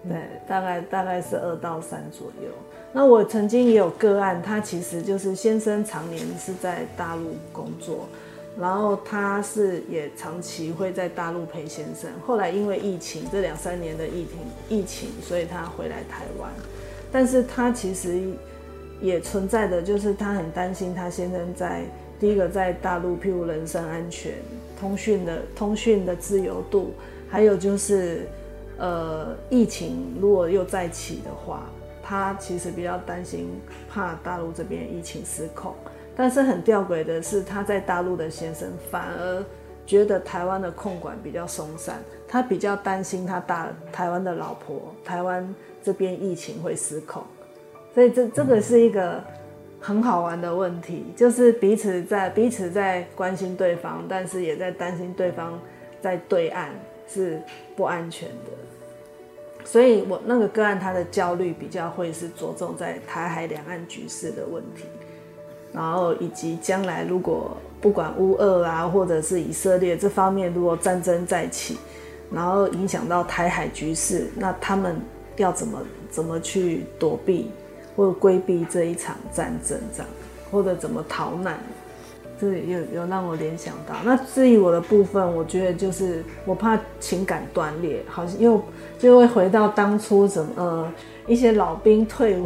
[0.08, 0.16] 对，
[0.48, 2.48] 大概大概是二到三左右。
[2.90, 8.08] 那我曾经也有个案，他其实就是先生常年是在大陆工作，
[8.58, 12.10] 然后他是也长期会在大陆陪先生。
[12.26, 14.38] 后来因为疫情这两三年的疫情
[14.70, 16.50] 疫情，所以他回来台湾。
[17.12, 18.18] 但是他其实
[19.02, 21.84] 也存在的就是他很担心他先生在
[22.18, 24.32] 第一个在大陆，譬如人身安全、
[24.80, 26.94] 通讯的通讯的自由度，
[27.28, 28.26] 还有就是。
[28.80, 31.64] 呃，疫情如果又再起的话，
[32.02, 33.50] 他其实比较担心，
[33.88, 35.74] 怕大陆这边疫情失控。
[36.16, 39.44] 但是很吊诡的是，他在大陆的先生反而
[39.86, 47.22] 觉得台湾的控管比较松散，他比较担心他大台湾的老婆，台湾这边疫情会失控。
[47.94, 49.22] 所以这这个是一个
[49.78, 55.60] 很好玩的问题，就是彼此在彼此在关心对方，但是也在担心对方
[56.00, 56.70] 在对岸
[57.06, 57.40] 是
[57.76, 58.69] 不安全的。
[59.64, 64.84] 所以，我那个个案，他的焦虑比较会是着重在台海两岸局势的问题，
[65.72, 71.78] 然后以及将来如果不管乌俄啊，或者是以色列这方面，如果战争再起，
[72.32, 75.00] 然后影响到台海局势，那他们
[75.36, 77.50] 要怎么怎么去躲避
[77.96, 80.08] 或规避这一场战争，这样，
[80.50, 81.58] 或者怎么逃难？
[82.40, 83.94] 这有有让我联想到。
[84.04, 88.62] 那至于我的部分，我觉得就是我怕情感断裂，好像又
[88.98, 90.92] 就会回到当初怎么呃
[91.26, 92.38] 一些老兵退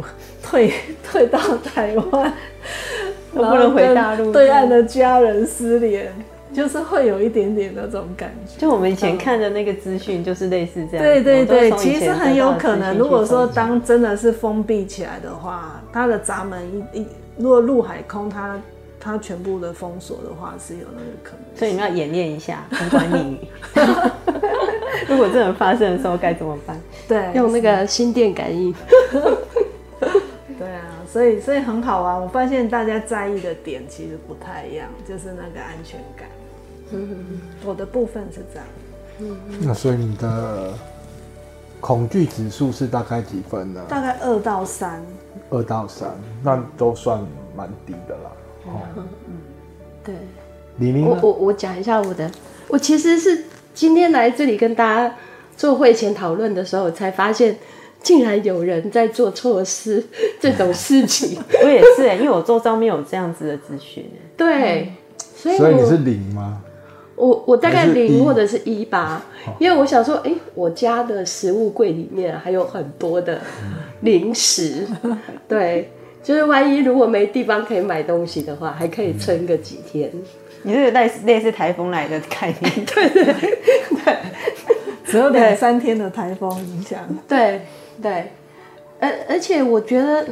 [0.43, 2.33] 退退到台湾，
[3.33, 6.13] 不能回大陆，对岸的家人失联，
[6.53, 8.59] 就是会有一点点那种感觉。
[8.59, 11.05] 就我们以前看的那个资讯，就是类似这样。
[11.05, 18.59] 对对对，其实很有可能，如果说当真的是封闭起来的话，它的闸门一一如果陆海空它。
[19.05, 23.47] 它全部的封锁的话是有那个可能，所以你们要演练一下通关密语。
[25.07, 26.81] 如果真的发生的时候该怎么办？
[27.07, 28.73] 对，用那个心电感应。
[30.57, 32.19] 对啊，所以所以很好玩。
[32.19, 36.27] 我发现大家在意的点其实不太一样，就是那个安全感。
[36.91, 38.67] 嗯嗯，我的部分是这样。
[39.19, 40.73] 嗯，那所以你的
[41.79, 43.83] 恐惧指数是大概几分呢？
[43.87, 45.05] 大概二到三。
[45.51, 46.09] 二到三，
[46.41, 47.23] 那都算
[47.55, 48.31] 蛮低的啦。
[48.65, 48.81] 哦，
[49.27, 49.37] 嗯，
[50.03, 50.15] 对，
[50.79, 52.29] 李明，我我我讲一下我的，
[52.67, 55.15] 我其实是今天来这里跟大家
[55.55, 57.57] 做会前讨论的时候，才发现
[58.01, 60.03] 竟然有人在做错事
[60.39, 61.39] 这种事情。
[61.63, 64.09] 我也是，因为我周遭没有这样子的资讯。
[64.35, 66.61] 对，所以所以你是零吗？
[67.15, 69.23] 我我大概零或者是一吧，
[69.57, 73.39] 因为我想说，哎，我家的食物柜里面还有很多的
[74.01, 74.85] 零食，
[75.47, 75.91] 对。
[76.25, 80.11] 就是万一如果没地方可以买东西的话，还可以撑个几天。
[80.63, 83.23] 你是类似类似台风来的概念， 对对
[84.03, 84.17] 对，
[85.05, 86.99] 只有两三天的台风影响。
[87.27, 87.61] 对
[88.01, 88.31] 对，
[88.99, 90.27] 而而且我觉得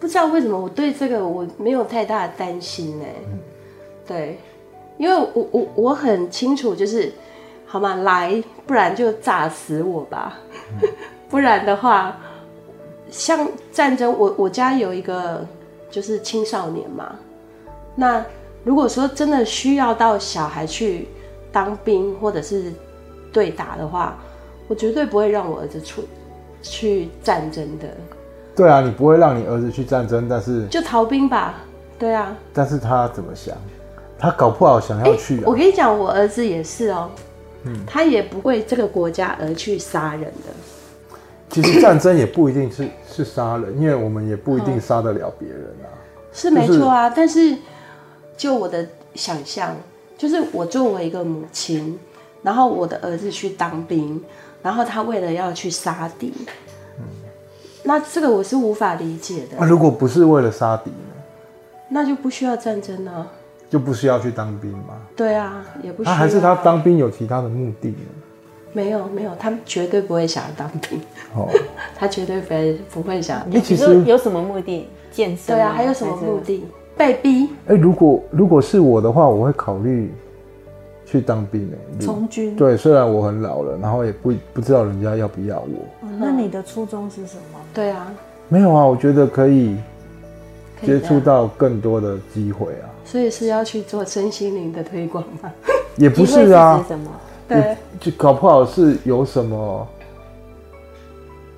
[0.00, 3.04] 不知道为什么我对这个我没有太大的担心呢，
[4.06, 4.38] 对，
[4.96, 7.12] 因为我我我很清楚，就是
[7.66, 7.96] 好嘛？
[7.96, 10.38] 来，不然就炸死我吧，
[11.28, 12.18] 不然的话。
[13.10, 15.46] 像战争，我我家有一个
[15.90, 17.16] 就是青少年嘛。
[17.94, 18.24] 那
[18.64, 21.08] 如果说真的需要到小孩去
[21.50, 22.72] 当兵或者是
[23.32, 24.18] 对打的话，
[24.68, 26.02] 我绝对不会让我儿子出
[26.62, 27.88] 去战争的。
[28.54, 31.54] 对啊，你不会让你儿子去战争，但是就逃兵吧。
[31.98, 32.36] 对啊。
[32.52, 33.56] 但是他怎么想？
[34.18, 35.40] 他搞不好想要去啊。
[35.40, 37.10] 欸，我跟你讲，我儿子也是哦。
[37.64, 37.84] 嗯。
[37.86, 40.52] 他也不为这个国家而去杀人的。
[41.50, 45.88] 其实战争也不一定是 是杀人，因为我们也不一定杀得了别人啊。
[46.32, 47.56] 是没错啊，但是
[48.36, 49.74] 就我的想象，
[50.16, 51.98] 就是我作为一个母亲，
[52.42, 54.22] 然后我的儿子去当兵，
[54.62, 56.32] 然后他为了要去杀敌，
[56.98, 57.04] 嗯，
[57.82, 59.56] 那这个我是无法理解的。
[59.58, 60.96] 那如果不是为了杀敌呢？
[61.88, 63.26] 那就不需要战争了，
[63.70, 65.00] 就不需要去当兵吗？
[65.16, 66.14] 对啊，也不需要。
[66.14, 67.96] 还是他当兵有其他的目的呢？
[68.78, 71.00] 没有没有，他们绝对不会想要当兵。
[71.34, 71.48] 哦，
[71.98, 73.44] 他绝对不会不会想。
[73.50, 74.86] 你其实有什么目的？
[75.10, 75.56] 健身？
[75.56, 76.64] 对啊，还有什么目的？
[76.96, 77.48] 被逼。
[77.66, 80.12] 哎，如果如果是我的话，我会考虑
[81.04, 82.04] 去当兵诶。
[82.04, 82.54] 从军。
[82.54, 85.84] 对，虽然我很老了，然后也不不知道人家要不要我。
[86.02, 87.58] 嗯，那你的初衷是什么？
[87.74, 88.12] 对啊。
[88.48, 89.76] 没有啊，我觉得可以
[90.86, 92.86] 接触到更多的机会啊。
[93.04, 95.50] 所以是要去做身心灵的推广吗？
[95.96, 96.84] 也不是啊。
[96.86, 97.10] 什么？
[97.48, 99.86] 对，就搞不好是有什么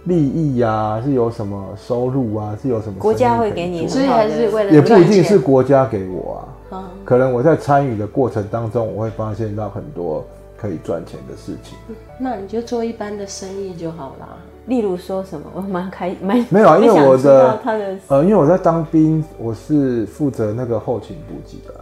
[0.04, 6.48] 利益呀、啊，是有什么收入啊，是有什么国家会给你，所以还是为了也不一定是国家给我啊。
[6.72, 10.24] 嗯，可能我在参与的过程当中，我会发现到很多
[10.56, 11.76] 可以赚钱的事情。
[12.18, 14.28] 那你就做一般的生意就好啦。
[14.66, 15.46] 例如说什么？
[15.54, 21.74] 我蛮开蛮没有啊， 因为我的他的呃，因为我在当兵，我是负责那个后勤补给的。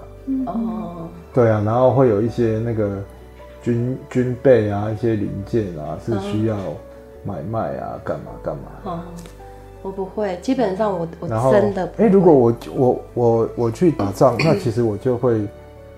[0.47, 2.99] 哦、嗯，对啊，然后会有一些那个。
[3.69, 6.57] 军军备啊，一些零件啊，是需要
[7.23, 8.63] 买卖啊，干、嗯、嘛干嘛？
[8.85, 9.01] 哦，
[9.83, 15.47] 我不会，基本上我我真的哎、欸，如果我我我我去打仗， 那其实我就会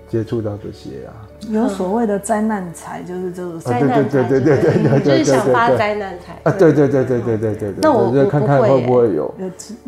[0.09, 1.15] 接触到这些啊。
[1.49, 6.51] 有所谓的灾难财，就是这个灾难财，对对对对对对，就是想发灾难财啊！
[6.51, 9.33] 对对对对对对对，那我就看看会不会有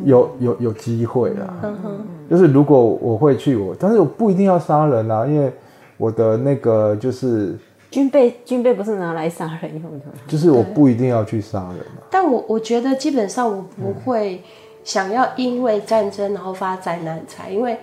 [0.05, 1.59] 有有有机会啊。
[1.63, 1.91] 嗯哼，
[2.29, 5.51] 就是如果我会去，我但是我不一定要杀人啊，因为
[5.97, 7.57] 我的那个就是。
[7.93, 12.01] 军备军备不是拿来杀人用的，就是我不一定要去杀人啊。
[12.09, 14.41] 但我我觉得基本上我不会
[14.83, 17.77] 想要因为战争然后发灾难财，因为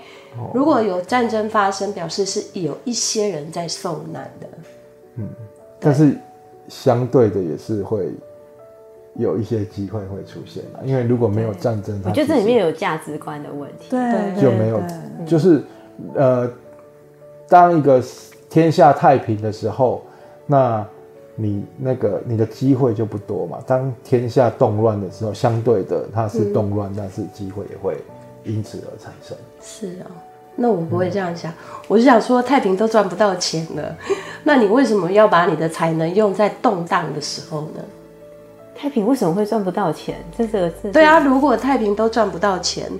[0.53, 4.49] 如果有战争发生，表示是有一些人在受难的。
[5.15, 5.29] 嗯，
[5.79, 6.19] 但是
[6.67, 8.09] 相对的也是会
[9.15, 14.83] 有一些机会会出现啊，因为如果没有战争，我觉得这里面有价值观的问题，对，就没有，
[15.25, 15.63] 就是
[16.17, 16.51] 呃。
[17.49, 18.01] 当一个
[18.51, 20.03] 天下太平的时候，
[20.45, 20.85] 那
[21.37, 23.59] 你那个你的机会就不多嘛。
[23.67, 27.97] 当天下动乱的时候，相对的它是动乱，嗯、但是机会也会
[28.45, 29.35] 因此而产生。
[29.63, 30.13] 是啊、哦，
[30.57, 31.55] 那我不会这样想，嗯、
[31.89, 33.97] 我是想说太平都赚不到钱了，
[34.45, 37.81] 那你为什么要把你的才能用在动荡的时候呢？
[38.75, 40.17] 太平为什么会赚不到钱？
[40.37, 40.91] 这是个是。
[40.91, 42.91] 对啊，如果太平都赚不到钱，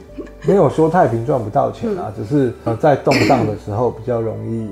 [0.43, 4.69] 没有说太平赚不到钱啊，嗯、只是呃在动荡的时候比较容易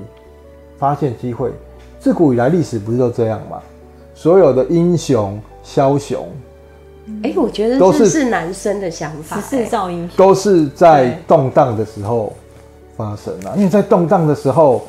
[0.79, 1.51] 发现机会。
[1.99, 3.59] 自古以来历史不是都这样吗？
[4.15, 6.27] 所有的英雄枭雄，
[7.23, 12.33] 哎、欸，我觉得都是男生的想法，十四造英雄都是在动荡的时候
[12.97, 14.87] 发生啊，因为在动荡的时候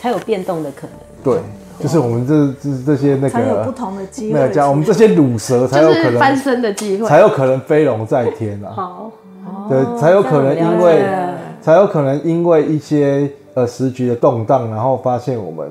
[0.00, 0.90] 才有变动的可能。
[1.24, 1.42] 对。
[1.80, 8.70] 就是我们这这这些那个才有不同的机会，没有讲我们这些乳蛇才有可能翻身的机会，才有可能飞龙在天啊！
[8.72, 9.10] 好，
[9.68, 11.02] 对，才有可能因为
[11.60, 15.70] 才有可能因为一些呃时局的动荡，然后发现我们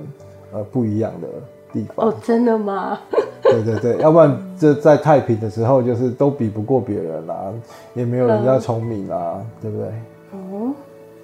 [0.53, 1.27] 呃不一样的
[1.73, 2.07] 地方。
[2.07, 2.99] 哦，真的吗？
[3.43, 7.51] 对对对， 要不然这在太平的时候，就是都比不过别人啊，
[7.93, 9.87] 也没有人家聪明啊，嗯、对不对？
[10.31, 10.73] 哦，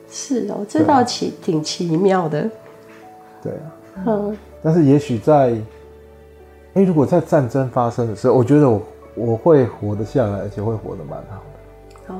[0.09, 2.49] 是哦，这倒奇挺奇妙的。
[3.41, 3.71] 对啊，
[4.07, 4.37] 嗯。
[4.63, 5.53] 但是也许在，
[6.73, 8.81] 哎，如果在战争发生的时候，我觉得我
[9.15, 11.41] 我会活得下来，而且会活得蛮好
[12.07, 12.13] 的。
[12.13, 12.19] 哦，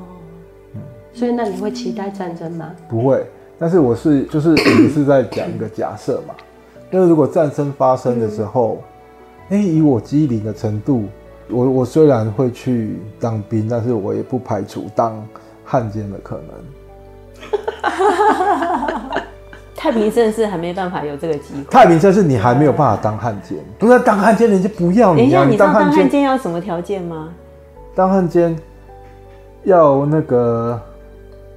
[0.76, 0.82] 嗯，
[1.14, 2.72] 所以那你会期待战争吗？
[2.88, 3.26] 不会，
[3.60, 6.34] 但是我是就是我们是在讲一个假设嘛，
[6.92, 8.84] 因 为如果战争发生的时候，
[9.50, 11.06] 哎、嗯，以我机灵的程度，
[11.50, 15.26] 我我虽然会去当兵，但是我也不排除当
[15.64, 16.48] 汉奸的可能。
[19.76, 21.64] 太平盛世还没办法有这个机会。
[21.70, 25.46] 太平盛世你还没有办法当汉奸，不是当汉奸人家不要你啊！
[25.46, 27.30] 你知道当汉奸要什么条件吗？
[27.96, 28.58] 当汉奸
[29.64, 30.82] 要那个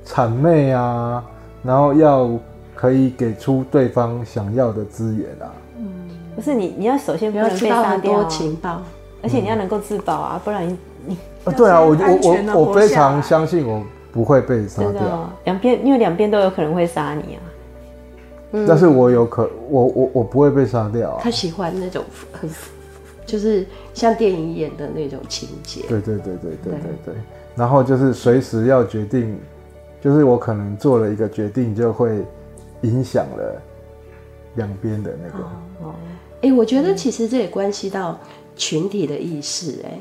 [0.07, 1.25] 谄媚啊，
[1.63, 2.31] 然后要
[2.75, 5.53] 可以给出对方想要的资源啊。
[5.79, 5.87] 嗯，
[6.35, 8.83] 不是你，你要首先不要被杀掉情报，
[9.23, 11.19] 而且你要能够自保啊，不然你你。
[11.57, 13.83] 对啊，我我我我非常相信我
[14.13, 15.31] 不会被杀掉。
[15.45, 17.41] 两边因为两边都有可能会杀你啊。
[18.67, 21.21] 但是我有可我我我不会被杀掉啊。
[21.23, 22.51] 他喜欢那种很，
[23.25, 25.83] 就是像电影演的那种情节。
[25.89, 27.15] 对对对对对对对。
[27.55, 29.39] 然后就是随时要决定，
[30.01, 32.25] 就是我可能做了一个决定，就会
[32.83, 33.63] 影响了
[34.55, 35.45] 两边的那个。
[35.83, 35.95] 哦。
[36.43, 38.19] 哎，我觉得其实这也关系到
[38.57, 39.85] 群体的意识。
[39.85, 39.99] 哎，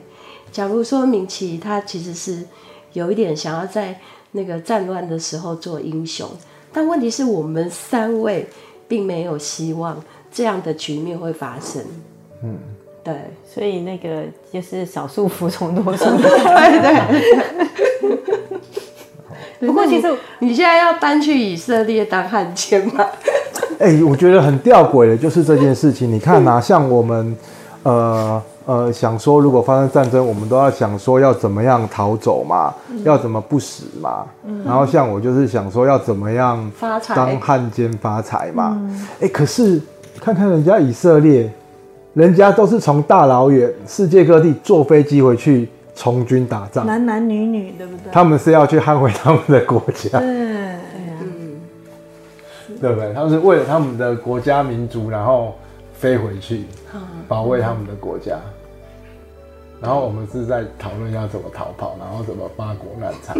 [0.52, 2.46] 假如说明琦他其实是
[2.94, 4.00] 有一点想要在
[4.32, 6.26] 那个战乱的时候做英雄。
[6.72, 8.48] 但问题是我们三位
[8.88, 11.84] 并没有希望这样的局面会发生。
[12.42, 12.58] 嗯，
[13.04, 14.24] 对，所以那个
[14.54, 16.06] 就是少数服从多数。
[16.16, 17.89] 对对。
[19.60, 20.08] 不过其实
[20.40, 23.06] 你现在要搬去以色列当汉奸吗？
[23.80, 26.12] 哎、欸，我觉得很吊诡的，就是这件事情。
[26.12, 27.38] 你看呐、啊，像我们
[27.84, 28.42] 呃。
[28.66, 34.24] 呃，想说如果发生战争，我们都要想说要怎么样逃走嘛，嗯、要怎么不死嘛。
[34.46, 38.80] 嗯、然后像我就是想说要怎么样发财当汉奸发财嘛。
[38.80, 39.82] 哎、嗯欸，可是
[40.22, 41.52] 看看人家以色列，
[42.14, 45.68] 人家都是从大老远世界各地坐飞机回去
[46.00, 48.10] 从军打仗，男男女女对不对？
[48.10, 50.30] 他们是要去捍卫他们的国家，对，
[51.20, 51.60] 嗯，
[52.80, 53.14] 对不对？
[53.14, 55.56] 他们是为了他们的国家民族，然后
[55.94, 56.64] 飞回去
[57.28, 58.40] 保卫他们的国家。
[59.82, 63.34] 然后我们是在讨论要怎么逃跑，然后怎么发国难财，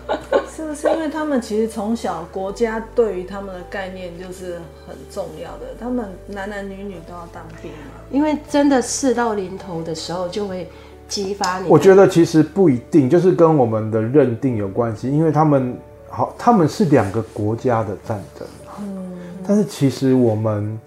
[0.54, 4.54] 是不是因为他们其实从小国家对于他们的概念就是
[4.86, 8.00] 很重要的，他们男男女女都要当兵嘛？
[8.10, 10.68] 因为真的事到临头的时候就会
[11.08, 11.68] 激发你。
[11.68, 15.76] 我觉得其实不一定，就是跟我们的认定有关系，因为他们
[16.08, 18.46] 好，他们是两个国家的战争，
[18.80, 19.12] 嗯，
[19.46, 20.78] 但是其实我们。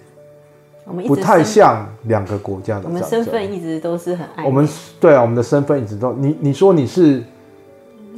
[1.06, 2.86] 不太像两个国家的。
[2.86, 4.44] 我们身份一直都是很爱。
[4.44, 4.68] 我们
[5.00, 7.22] 对啊，我们的身份一直都，你你说你是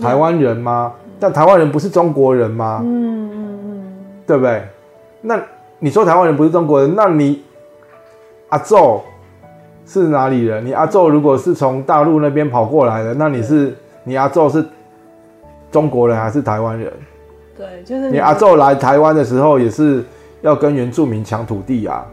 [0.02, 0.94] 台湾人吗？
[1.04, 2.80] 嗯、但台湾人不是中国人吗？
[2.82, 3.94] 嗯嗯嗯，
[4.26, 4.64] 对不对？
[5.20, 5.38] 那
[5.80, 7.44] 你说台湾人不是中国人，那你
[8.48, 9.02] 阿祖
[9.92, 10.66] 是哪里人？
[10.66, 13.76] 你阿宙如果是从大陆那边跑过来的，那你是
[14.06, 14.64] 你阿宙是
[15.70, 16.90] 中国人还是台湾人？
[17.58, 20.02] 对，就是你，你阿宙来台湾的时候也是
[20.42, 22.06] 要跟原住民抢土地啊。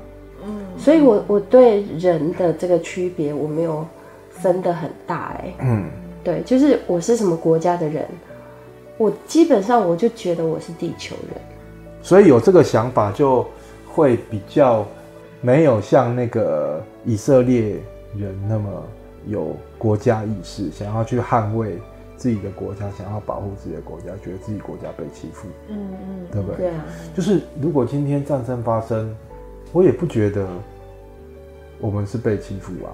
[0.44, 3.86] 嗯所以我，我我对人的这个区别我没有
[4.30, 5.84] 分得很大，哎，嗯，
[6.24, 8.04] 对，就是我是什么国家的人，
[8.96, 11.40] 我基本上我就觉得我是地球人，
[12.02, 13.46] 所以有这个想法就
[13.86, 14.84] 会比较
[15.40, 17.76] 没有像那个以色列
[18.16, 18.70] 人那么
[19.26, 21.78] 有国家意识，想要去捍卫
[22.16, 26.56] 自己的国家，想要保护自己的国家，觉得自己国家被欺负，嗯嗯，对不对？
[26.56, 26.84] 对啊，
[27.14, 29.14] 就是如果今天战争发生，
[29.72, 30.46] 我也不觉得
[31.80, 32.90] 我们是被欺负啊。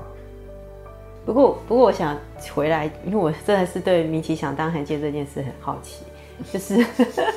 [1.25, 2.15] 不过，不过我想
[2.55, 6.05] 回来，因为我真的是对米奇想当汉奸这件事很好奇，
[6.53, 6.85] 就是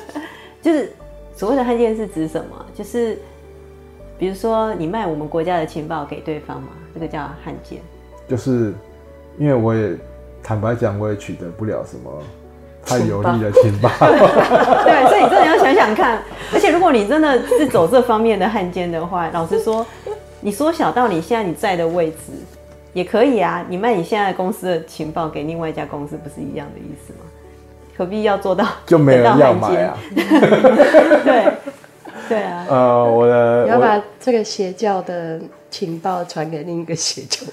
[0.60, 0.92] 就是
[1.34, 2.66] 所谓的汉奸是指什么？
[2.74, 3.18] 就是
[4.18, 7.78] 比如说你卖我们国家的情报给对方嘛，这个叫汉奸。
[8.26, 8.74] 就是
[9.38, 9.96] 因为我也
[10.42, 12.10] 坦白讲，我也取得不了什么
[12.84, 13.88] 太有利的情报。
[14.00, 16.20] 对，所以你真的要想想看。
[16.52, 19.86] 而且如果你真的是走这方面的汉奸的话，老实说，
[20.40, 22.32] 你缩小到你现在你在的位置。
[22.94, 27.18] 也可以啊，你卖你现在公司的情报给另外一家公司，不是一样的意思吗？
[27.96, 29.96] 何必要做到就没人要买啊？
[30.16, 31.52] 对
[32.28, 32.66] 对啊。
[32.68, 37.46] 呃，我的你要把这个邪教的情报传给另一个邪教。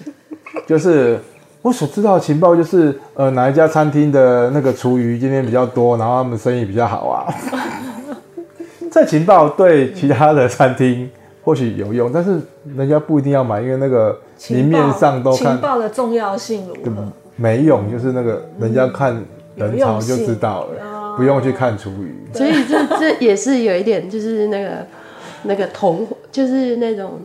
[0.67, 1.19] 就是
[1.61, 7.33] 我所知道的情报，就是呃哪一家餐厅的那个厨余今天比较多，然后他们生意比较好啊。
[8.91, 11.09] 这情报对其他的餐厅
[11.43, 12.39] 或许有用，但是
[12.75, 14.17] 人家不一定要买，因为那个。
[14.49, 17.07] 明面上都看情报的重要性如何？
[17.37, 19.15] 没用，就是那个人家看
[19.55, 20.71] 人潮就知道了，
[21.15, 22.15] 不用去看厨余。
[22.33, 24.87] 所以这这也是有一点，就是那个
[25.43, 27.19] 那个童，就是那种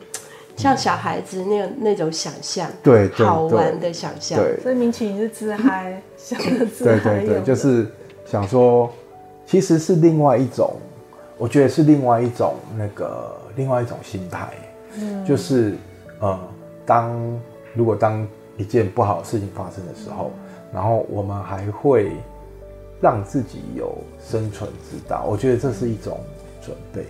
[0.57, 4.39] 像小孩子那种那种想象，对，好玩的想象。
[4.39, 6.99] 对，所以明启你是自嗨，想的自嗨。
[6.99, 7.87] 对对对，就是
[8.25, 8.91] 想说，
[9.47, 10.75] 其实是另外一种，
[11.39, 14.49] 我觉得是另外一种那个另外一种心态，
[14.99, 15.75] 嗯，就是
[16.21, 16.39] 呃。
[16.87, 17.41] 当
[17.73, 18.27] 如果当
[18.57, 20.33] 一件不好的事情发生的时候，
[20.75, 22.11] 然后我们还会
[23.01, 26.19] 让自己有生存之道，我觉得这是一种
[26.65, 27.05] 准备。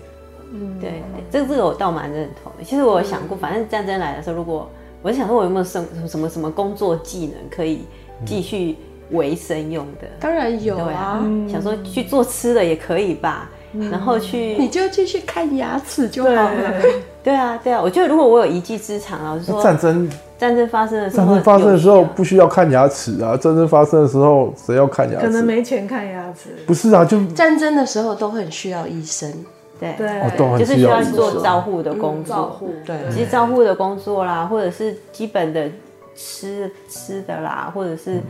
[0.53, 2.65] 嗯，对，这个这个我倒蛮认同的。
[2.65, 4.69] 其实我有想过，反正战争来的时候，如果
[5.03, 7.85] 我想说我有没有什什么什么工作技能可以
[8.27, 8.77] 继续
[9.11, 11.21] 维生用的，当然有啊。
[11.51, 13.51] 想说去做吃的也可以吧。
[13.73, 16.83] 然后去，你就继续看牙齿就好了。
[17.23, 20.11] 对啊，对啊，我觉得如果我有一技之长，老实说，战争
[20.41, 23.37] 战争发生的时候，战争发生的时候不需要看牙齿啊。
[23.37, 25.27] 战争发生的时候，谁要看牙齿？
[25.27, 26.49] 可能没钱看牙齿。
[26.67, 29.31] 不是啊，就战争的时候都很需要医生。
[29.79, 32.35] 对对，就是需要做照护的工作。
[32.35, 35.69] 照护，对，其实照护的工作啦，或者是基本的
[36.15, 38.21] 吃吃的啦，或者是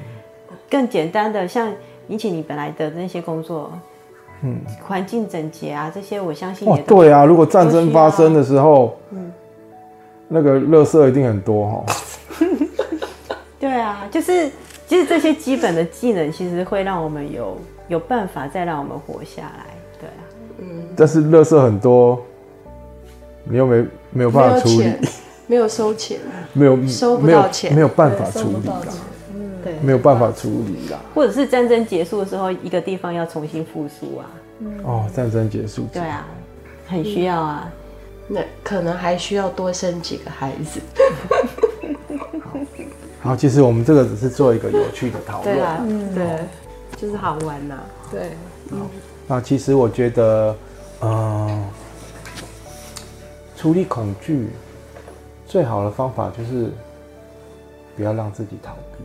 [0.68, 1.72] 更简单的，像
[2.08, 3.70] 引起你本来的那些工作。
[4.42, 6.74] 嗯，环境整洁啊，这些我相信也。
[6.74, 9.30] 哦，对啊，如果战争发生的时候，嗯，
[10.32, 11.84] 那个垃圾一定很多哈。
[13.58, 14.48] 对啊，就是
[14.86, 17.58] 其实这些基本的技能，其实会让我们有
[17.88, 19.66] 有办法再让我们活下来。
[19.98, 20.22] 对啊，
[20.58, 20.86] 嗯。
[20.96, 22.24] 但是垃圾很多，
[23.42, 24.94] 你又没没有办法处理，
[25.48, 26.20] 没有收钱，
[26.52, 28.70] 没有收 不到钱，没有办法处理。
[29.62, 34.24] 对，没有办法处理啦，或者是战争结束的时候，一个地方要重新复苏啊。
[34.84, 36.26] 哦，战争结束，对啊，
[36.86, 37.70] 很需要啊。
[38.32, 40.80] 那可能还需要多生几个孩子。
[43.20, 45.54] 好，其实我们这个只是做一个有趣的讨论。
[45.54, 46.46] 对啊，对，
[46.96, 47.78] 就是好玩呐。
[48.10, 48.30] 对，
[48.70, 48.86] 好。
[49.26, 50.56] 那其实我觉得，
[51.02, 51.64] 嗯，
[53.56, 54.48] 处理恐惧
[55.46, 56.70] 最好的方法就是
[57.96, 59.04] 不要让自己逃避。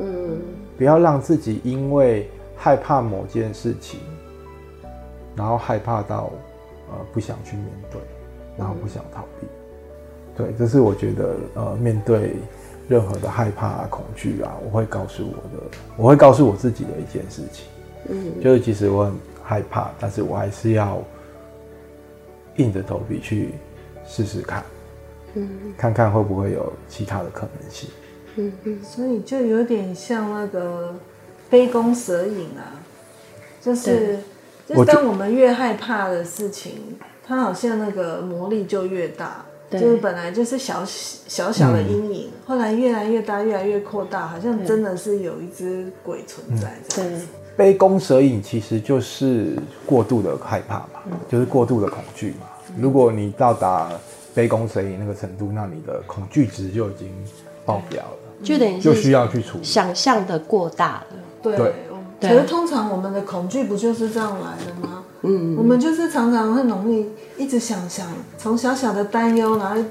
[0.00, 0.40] 嗯，
[0.76, 3.98] 不要让自己因为害怕某件事情，
[5.34, 6.30] 然后害怕到
[6.88, 8.00] 呃不想去面对，
[8.58, 9.46] 然后不想逃避。
[10.36, 12.36] 对，这是我觉得呃面对
[12.88, 15.64] 任何的害怕啊、恐惧啊，我会告诉我的，
[15.96, 17.66] 我会告诉我自己的一件事情。
[18.08, 21.02] 嗯，就是其实我很害怕，但是我还是要
[22.56, 23.54] 硬着头皮去
[24.06, 24.64] 试试看，
[25.34, 27.90] 嗯，看看会不会有其他的可能性。
[28.36, 30.94] 嗯嗯，所以就有点像那个
[31.50, 32.78] 杯弓蛇影啊，
[33.60, 34.20] 就是
[34.66, 36.96] 就是当我们越害怕的事情，
[37.28, 47.26] 它好像那个魔力就越大，就是本来就是小小小的阴影，后来越来越大，越来越扩大，好像真的是有一只鬼存在这样子。
[47.54, 50.88] 杯弓蛇影其实就是过度的害怕嘛，
[51.28, 52.46] 就是过度的恐惧嘛。
[52.78, 53.90] 如果你到达
[54.34, 57.12] 杯弓蛇影那个程度，那你的恐惧值就已经
[57.66, 58.16] 爆表了。
[58.42, 61.16] 就等于就需要去处理，想象的过大了。
[61.42, 61.74] 对，
[62.20, 64.97] 可是通常我们的恐惧不就是这样来的吗？
[65.22, 68.06] 嗯，我们就是常常很容易一直想想，
[68.36, 69.82] 从小小的担忧，然后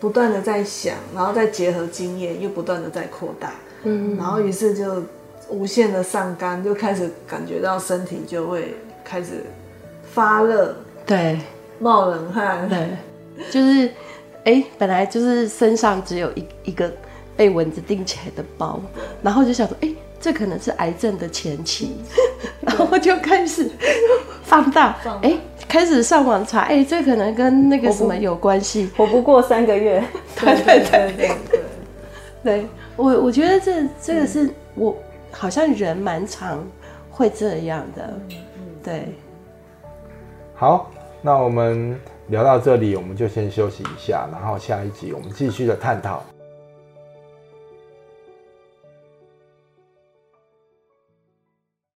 [0.00, 3.52] 不断的在想，然后再结合经验，又不断的在扩大。
[3.84, 5.02] 嗯，然后于是就
[5.48, 9.44] 无限的上纲，就开始感觉到身体就会开始
[10.12, 10.74] 发热，
[11.06, 11.38] 对，
[11.78, 12.90] 冒冷汗，对，
[13.50, 13.86] 就是
[14.44, 16.90] 哎、欸，本来就是身上只有一一个。
[17.38, 18.80] 被蚊子叮起来的包，
[19.22, 21.96] 然后就想说，哎、欸，这可能是癌症的前期，
[22.60, 23.70] 然后就开始
[24.42, 30.02] 放大，哎、欸，开始上网查，哎、欸，这可能跟那个什么有关系，活不过三个月。
[30.36, 31.60] 对对对对对，
[32.42, 32.66] 对
[32.96, 34.96] 我我觉得这这个是我
[35.30, 36.66] 好像人蛮常
[37.10, 38.20] 会这样的，
[38.82, 39.14] 对。
[40.54, 40.90] 好，
[41.22, 41.98] 那我们
[42.28, 46.24] 聊到这里，我们就先休息一下，然后下一集我们继续的探讨。